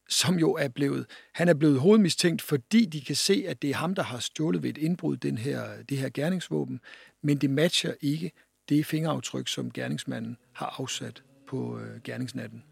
som 0.09 0.39
jo 0.39 0.53
er 0.53 0.67
blevet, 0.67 1.05
han 1.33 1.47
er 1.49 1.53
blevet 1.53 1.79
hovedmistænkt, 1.79 2.41
fordi 2.41 2.85
de 2.85 3.01
kan 3.01 3.15
se, 3.15 3.45
at 3.47 3.61
det 3.61 3.69
er 3.69 3.75
ham, 3.75 3.95
der 3.95 4.03
har 4.03 4.19
stjålet 4.19 4.63
ved 4.63 4.69
et 4.69 4.77
indbrud 4.77 5.17
den 5.17 5.37
her, 5.37 5.83
det 5.83 5.97
her 5.97 6.09
gerningsvåben, 6.09 6.79
men 7.21 7.37
det 7.37 7.49
matcher 7.49 7.93
ikke 8.01 8.31
det 8.69 8.85
fingeraftryk, 8.85 9.47
som 9.47 9.71
gerningsmanden 9.71 10.37
har 10.53 10.75
afsat 10.79 11.23
på 11.47 11.79
øh, 11.79 12.01
gerningsnatten. 12.01 12.63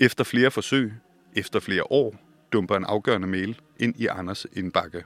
Efter 0.00 0.24
flere 0.24 0.50
forsøg, 0.50 0.92
efter 1.36 1.60
flere 1.60 1.84
år, 1.90 2.16
dumper 2.52 2.76
en 2.76 2.84
afgørende 2.84 3.28
mail 3.28 3.60
ind 3.78 4.00
i 4.00 4.06
Anders 4.06 4.46
indbakke. 4.52 5.04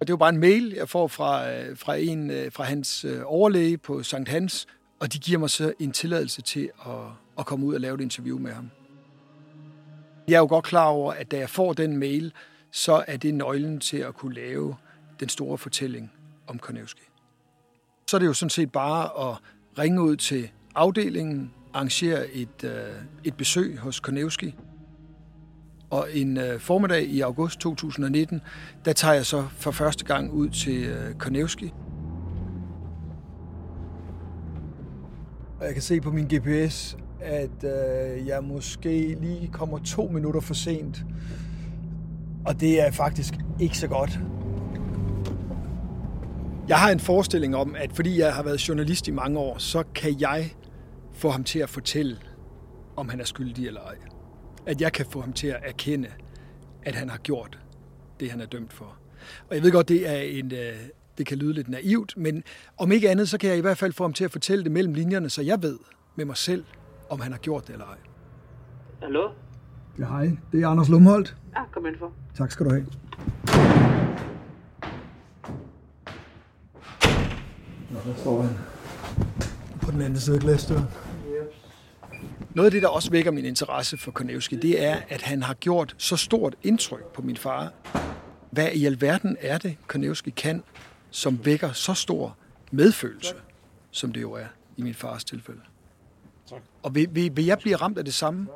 Og 0.00 0.06
det 0.06 0.10
er 0.10 0.12
jo 0.12 0.16
bare 0.16 0.28
en 0.28 0.40
mail, 0.40 0.72
jeg 0.76 0.88
får 0.88 1.08
fra, 1.08 1.52
øh, 1.52 1.76
fra, 1.76 1.94
en, 1.94 2.30
øh, 2.30 2.52
fra 2.52 2.64
hans 2.64 3.04
øh, 3.04 3.20
overlæge 3.24 3.78
på 3.78 4.02
Sankt 4.02 4.28
Hans, 4.28 4.66
og 5.00 5.12
de 5.12 5.18
giver 5.18 5.38
mig 5.38 5.50
så 5.50 5.72
en 5.78 5.92
tilladelse 5.92 6.42
til 6.42 6.70
at, 6.86 6.92
at 7.38 7.46
komme 7.46 7.66
ud 7.66 7.74
og 7.74 7.80
lave 7.80 7.94
et 7.94 8.00
interview 8.00 8.38
med 8.38 8.52
ham. 8.52 8.70
Jeg 10.28 10.34
er 10.34 10.38
jo 10.38 10.46
godt 10.46 10.64
klar 10.64 10.86
over, 10.86 11.12
at 11.12 11.30
da 11.30 11.38
jeg 11.38 11.50
får 11.50 11.72
den 11.72 11.96
mail, 11.96 12.32
så 12.70 13.04
er 13.06 13.16
det 13.16 13.34
nøglen 13.34 13.80
til 13.80 13.96
at 13.96 14.14
kunne 14.14 14.34
lave 14.34 14.76
den 15.20 15.28
store 15.28 15.58
fortælling 15.58 16.12
om 16.46 16.58
Konevski. 16.58 17.02
Så 18.10 18.16
er 18.16 18.18
det 18.18 18.26
jo 18.26 18.32
sådan 18.32 18.50
set 18.50 18.72
bare 18.72 19.30
at 19.30 19.36
ringe 19.78 20.02
ud 20.02 20.16
til 20.16 20.50
afdelingen, 20.74 21.52
arrangere 21.74 22.30
et, 22.30 22.92
et 23.24 23.36
besøg 23.36 23.78
hos 23.78 24.00
Konevski, 24.00 24.54
og 25.90 26.08
en 26.12 26.36
øh, 26.38 26.60
formiddag 26.60 27.02
i 27.02 27.20
august 27.20 27.60
2019, 27.60 28.40
der 28.84 28.92
tager 28.92 29.14
jeg 29.14 29.26
så 29.26 29.44
for 29.50 29.70
første 29.70 30.04
gang 30.04 30.32
ud 30.32 30.48
til 30.48 30.84
øh, 30.84 31.14
Konevski. 31.14 31.72
Og 35.60 35.66
jeg 35.66 35.72
kan 35.72 35.82
se 35.82 36.00
på 36.00 36.10
min 36.10 36.24
GPS, 36.24 36.96
at 37.20 37.64
øh, 37.64 38.26
jeg 38.26 38.44
måske 38.44 39.16
lige 39.20 39.48
kommer 39.52 39.78
to 39.78 40.08
minutter 40.08 40.40
for 40.40 40.54
sent. 40.54 41.04
Og 42.46 42.60
det 42.60 42.86
er 42.86 42.90
faktisk 42.90 43.34
ikke 43.60 43.78
så 43.78 43.88
godt. 43.88 44.20
Jeg 46.68 46.76
har 46.76 46.90
en 46.90 47.00
forestilling 47.00 47.56
om, 47.56 47.74
at 47.78 47.92
fordi 47.92 48.18
jeg 48.18 48.34
har 48.34 48.42
været 48.42 48.68
journalist 48.68 49.08
i 49.08 49.10
mange 49.10 49.38
år, 49.38 49.58
så 49.58 49.82
kan 49.94 50.20
jeg 50.20 50.50
få 51.12 51.30
ham 51.30 51.44
til 51.44 51.58
at 51.58 51.70
fortælle, 51.70 52.16
om 52.96 53.08
han 53.08 53.20
er 53.20 53.24
skyldig 53.24 53.66
eller 53.66 53.80
ej. 53.80 54.15
At 54.66 54.80
jeg 54.80 54.92
kan 54.92 55.06
få 55.10 55.20
ham 55.20 55.32
til 55.32 55.46
at 55.46 55.60
erkende, 55.62 56.08
at 56.82 56.94
han 56.94 57.10
har 57.10 57.18
gjort 57.18 57.58
det, 58.20 58.30
han 58.30 58.40
er 58.40 58.46
dømt 58.46 58.72
for. 58.72 58.96
Og 59.48 59.54
jeg 59.54 59.62
ved 59.62 59.72
godt, 59.72 59.88
det 59.88 60.08
er 60.08 60.20
en, 60.20 60.52
øh, 60.52 60.76
det 61.18 61.26
kan 61.26 61.38
lyde 61.38 61.52
lidt 61.52 61.68
naivt, 61.68 62.14
men 62.16 62.42
om 62.78 62.92
ikke 62.92 63.10
andet, 63.10 63.28
så 63.28 63.38
kan 63.38 63.50
jeg 63.50 63.58
i 63.58 63.60
hvert 63.60 63.78
fald 63.78 63.92
få 63.92 64.04
ham 64.04 64.12
til 64.12 64.24
at 64.24 64.30
fortælle 64.32 64.64
det 64.64 64.72
mellem 64.72 64.94
linjerne, 64.94 65.30
så 65.30 65.42
jeg 65.42 65.62
ved 65.62 65.78
med 66.16 66.24
mig 66.24 66.36
selv, 66.36 66.64
om 67.10 67.20
han 67.20 67.32
har 67.32 67.38
gjort 67.38 67.66
det 67.66 67.72
eller 67.72 67.86
ej. 67.86 67.96
Hallo? 69.02 69.30
Ja, 69.98 70.04
hej. 70.04 70.30
Det 70.52 70.62
er 70.62 70.68
Anders 70.68 70.88
Lumholdt. 70.88 71.36
Ja, 71.54 71.60
kom 71.72 71.86
ind 71.86 71.96
for. 71.98 72.12
Tak 72.36 72.50
skal 72.50 72.66
du 72.66 72.70
have. 72.70 72.86
Nå, 77.90 77.98
der 78.06 78.14
står 78.16 78.42
han. 78.42 78.56
På 79.82 79.90
den 79.90 80.00
anden 80.00 80.18
side 80.18 80.36
af 80.36 80.42
glasdøren. 80.42 80.84
Noget 82.56 82.66
af 82.66 82.70
det, 82.70 82.82
der 82.82 82.88
også 82.88 83.10
vækker 83.10 83.30
min 83.30 83.44
interesse 83.44 83.96
for 83.96 84.10
Konevski, 84.10 84.56
det 84.56 84.84
er, 84.84 84.96
at 85.08 85.22
han 85.22 85.42
har 85.42 85.54
gjort 85.54 85.94
så 85.98 86.16
stort 86.16 86.54
indtryk 86.62 87.04
på 87.04 87.22
min 87.22 87.36
far. 87.36 87.72
Hvad 88.50 88.68
i 88.72 88.86
alverden 88.86 89.36
er 89.40 89.58
det, 89.58 89.76
Konevski 89.86 90.30
kan, 90.30 90.62
som 91.10 91.44
vækker 91.44 91.72
så 91.72 91.94
stor 91.94 92.36
medfølelse, 92.70 93.34
som 93.90 94.12
det 94.12 94.22
jo 94.22 94.32
er 94.32 94.46
i 94.76 94.82
min 94.82 94.94
fars 94.94 95.24
tilfælde? 95.24 95.60
Tak. 96.50 96.60
Og 96.82 96.94
vil, 96.94 97.08
vil, 97.12 97.36
vil 97.36 97.44
jeg 97.44 97.58
blive 97.58 97.76
ramt 97.76 97.98
af 97.98 98.04
det 98.04 98.14
samme? 98.14 98.46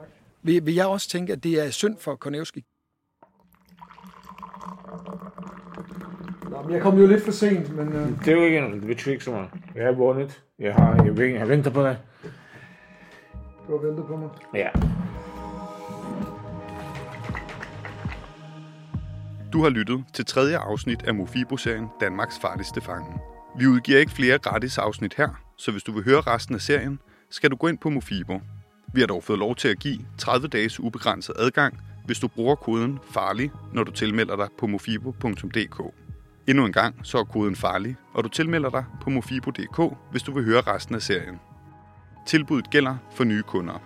Vil, 0.43 0.67
vil 0.67 0.75
jeg 0.75 0.87
også 0.87 1.09
tænke, 1.09 1.33
at 1.33 1.45
det 1.45 1.67
er 1.67 1.71
synd 1.71 1.97
for 1.99 2.15
Konevski? 2.15 2.65
Jeg 6.71 6.81
kom 6.81 6.99
jo 6.99 7.07
lidt 7.07 7.25
for 7.25 7.33
sent, 7.33 7.77
men... 7.77 7.89
Uh... 7.89 8.19
Det 8.25 8.29
er 8.29 8.33
jo 8.33 8.43
ikke 8.43 8.61
noget, 8.61 8.81
det 8.81 8.87
betyder 8.87 9.13
ikke 9.13 9.25
så 9.25 9.31
meget. 9.31 9.49
Jeg 9.75 9.85
har 9.85 9.93
vundet. 9.93 10.43
Jeg 10.59 10.75
har, 10.75 11.05
jeg, 11.05 11.19
jeg, 11.19 11.35
jeg 11.35 11.49
venter 11.49 11.71
på 11.71 11.83
dig. 11.83 11.99
Du 13.71 13.79
har 13.79 13.87
ventet 13.87 14.07
på 14.07 14.17
mig. 14.17 14.29
Ja. 14.55 14.69
Du 19.53 19.63
har 19.63 19.69
lyttet 19.69 20.05
til 20.13 20.27
tredje 20.27 20.59
afsnit 20.59 21.03
af 21.03 21.15
Mofibo-serien 21.15 21.89
Danmarks 22.01 22.39
farligste 22.39 22.81
fange. 22.81 23.21
Vi 23.59 23.67
udgiver 23.67 23.99
ikke 23.99 24.13
flere 24.13 24.39
gratis 24.39 24.79
afsnit 24.79 25.15
her, 25.15 25.29
så 25.57 25.71
hvis 25.71 25.83
du 25.83 25.93
vil 25.93 26.05
høre 26.05 26.21
resten 26.21 26.55
af 26.55 26.61
serien, 26.61 26.99
skal 27.31 27.51
du 27.51 27.57
gå 27.57 27.67
ind 27.67 27.79
på 27.79 27.91
Mofibo. 27.91 28.41
Vi 28.95 29.01
har 29.01 29.07
dog 29.07 29.23
fået 29.23 29.39
lov 29.39 29.57
til 29.57 29.69
at 29.69 29.79
give 29.79 29.99
30 30.19 30.49
dages 30.49 30.81
ubegrænset 30.81 31.35
adgang, 31.39 31.79
hvis 32.07 32.19
du 32.19 32.29
bruger 32.29 32.55
koden 32.55 32.99
FARLIG, 33.11 33.51
når 33.73 33.85
du 33.85 33.93
tilmelder 33.93 34.37
dig 34.37 34.49
på 34.59 34.67
mofibo.dk. 34.67 35.95
Endnu 36.49 36.65
en 36.65 36.73
gang, 36.73 36.95
så 37.03 37.19
er 37.19 37.25
koden 37.25 37.57
FARLIG, 37.57 37.97
og 38.15 38.25
du 38.25 38.29
tilmelder 38.29 38.71
dig 38.71 38.85
på 39.03 39.11
mofibo.dk, 39.11 39.97
hvis 40.11 40.23
du 40.23 40.33
vil 40.33 40.45
høre 40.45 40.61
resten 40.61 40.95
af 40.95 41.03
serien. 41.03 41.41
Tilbuddet 42.27 42.71
gælder 42.71 42.97
for 43.15 43.25
nye 43.25 43.43
kunder. 43.43 43.83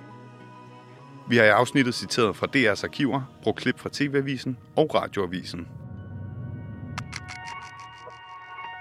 Vi 1.28 1.36
har 1.36 1.44
i 1.44 1.48
afsnittet 1.48 1.94
citeret 1.94 2.36
fra 2.36 2.46
DR's 2.56 2.84
arkiver, 2.84 3.22
brugt 3.42 3.58
klip 3.58 3.78
fra 3.78 3.90
TV-avisen 3.92 4.56
og 4.76 4.94
radioavisen. 4.94 5.68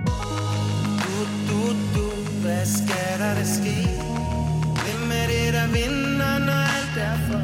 Du, 0.07 1.19
du, 1.49 1.59
du, 1.95 2.05
hvad 2.41 2.65
skal 2.65 3.19
der, 3.19 3.33
der 3.33 3.47
ske? 3.57 3.77
Hvem 4.83 5.11
er 5.21 5.27
det, 5.33 5.53
der 5.57 5.67
vinder, 5.77 6.33
når 6.47 6.61
alt 6.77 6.97
er 7.09 7.17
for? 7.27 7.41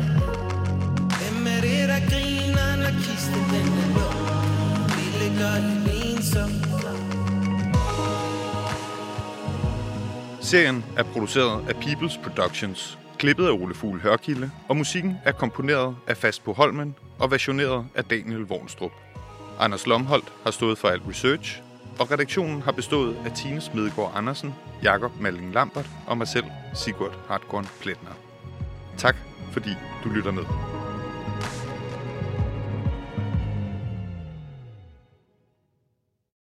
Hvem 1.19 1.47
er 1.47 1.61
det, 1.61 1.89
der 1.91 2.01
griner, 2.09 2.69
når 2.83 2.93
kisten 3.05 3.43
den 3.53 3.67
er 3.83 3.89
lukket? 3.97 4.39
Vi 4.95 5.05
ligger 5.21 5.51
helt 5.67 6.17
ensom. 6.17 6.58
Serien 10.49 10.85
er 10.97 11.03
produceret 11.03 11.69
af 11.69 11.73
People's 11.73 12.23
Productions, 12.23 12.97
klippet 13.17 13.47
af 13.47 13.51
Ole 13.51 13.75
Fugl 13.75 13.99
Hørkilde, 14.01 14.51
og 14.67 14.77
musikken 14.77 15.17
er 15.25 15.31
komponeret 15.31 15.95
af 16.07 16.17
Fast 16.17 16.43
på 16.43 16.53
Holmen 16.53 16.95
og 17.19 17.31
versioneret 17.31 17.85
af 17.95 18.03
Daniel 18.03 18.41
Vornstrup. 18.41 18.91
Anders 19.59 19.87
Lomholdt 19.87 20.33
har 20.43 20.51
stået 20.51 20.77
for 20.77 20.87
alt 20.87 21.03
research, 21.09 21.61
og 21.99 22.11
redaktionen 22.11 22.61
har 22.61 22.71
bestået 22.71 23.17
af 23.25 23.31
Tine 23.31 23.61
Smedegaard 23.61 24.11
Andersen, 24.15 24.55
Jakob 24.83 25.11
Malling 25.19 25.53
Lambert 25.53 25.89
og 26.07 26.17
mig 26.17 26.27
selv, 26.27 26.45
Sigurd 26.73 27.17
Hartkorn 27.27 27.67
Pletner. 27.81 28.11
Tak, 28.97 29.15
fordi 29.51 29.71
du 30.03 30.09
lytter 30.09 30.31
med. 30.31 30.43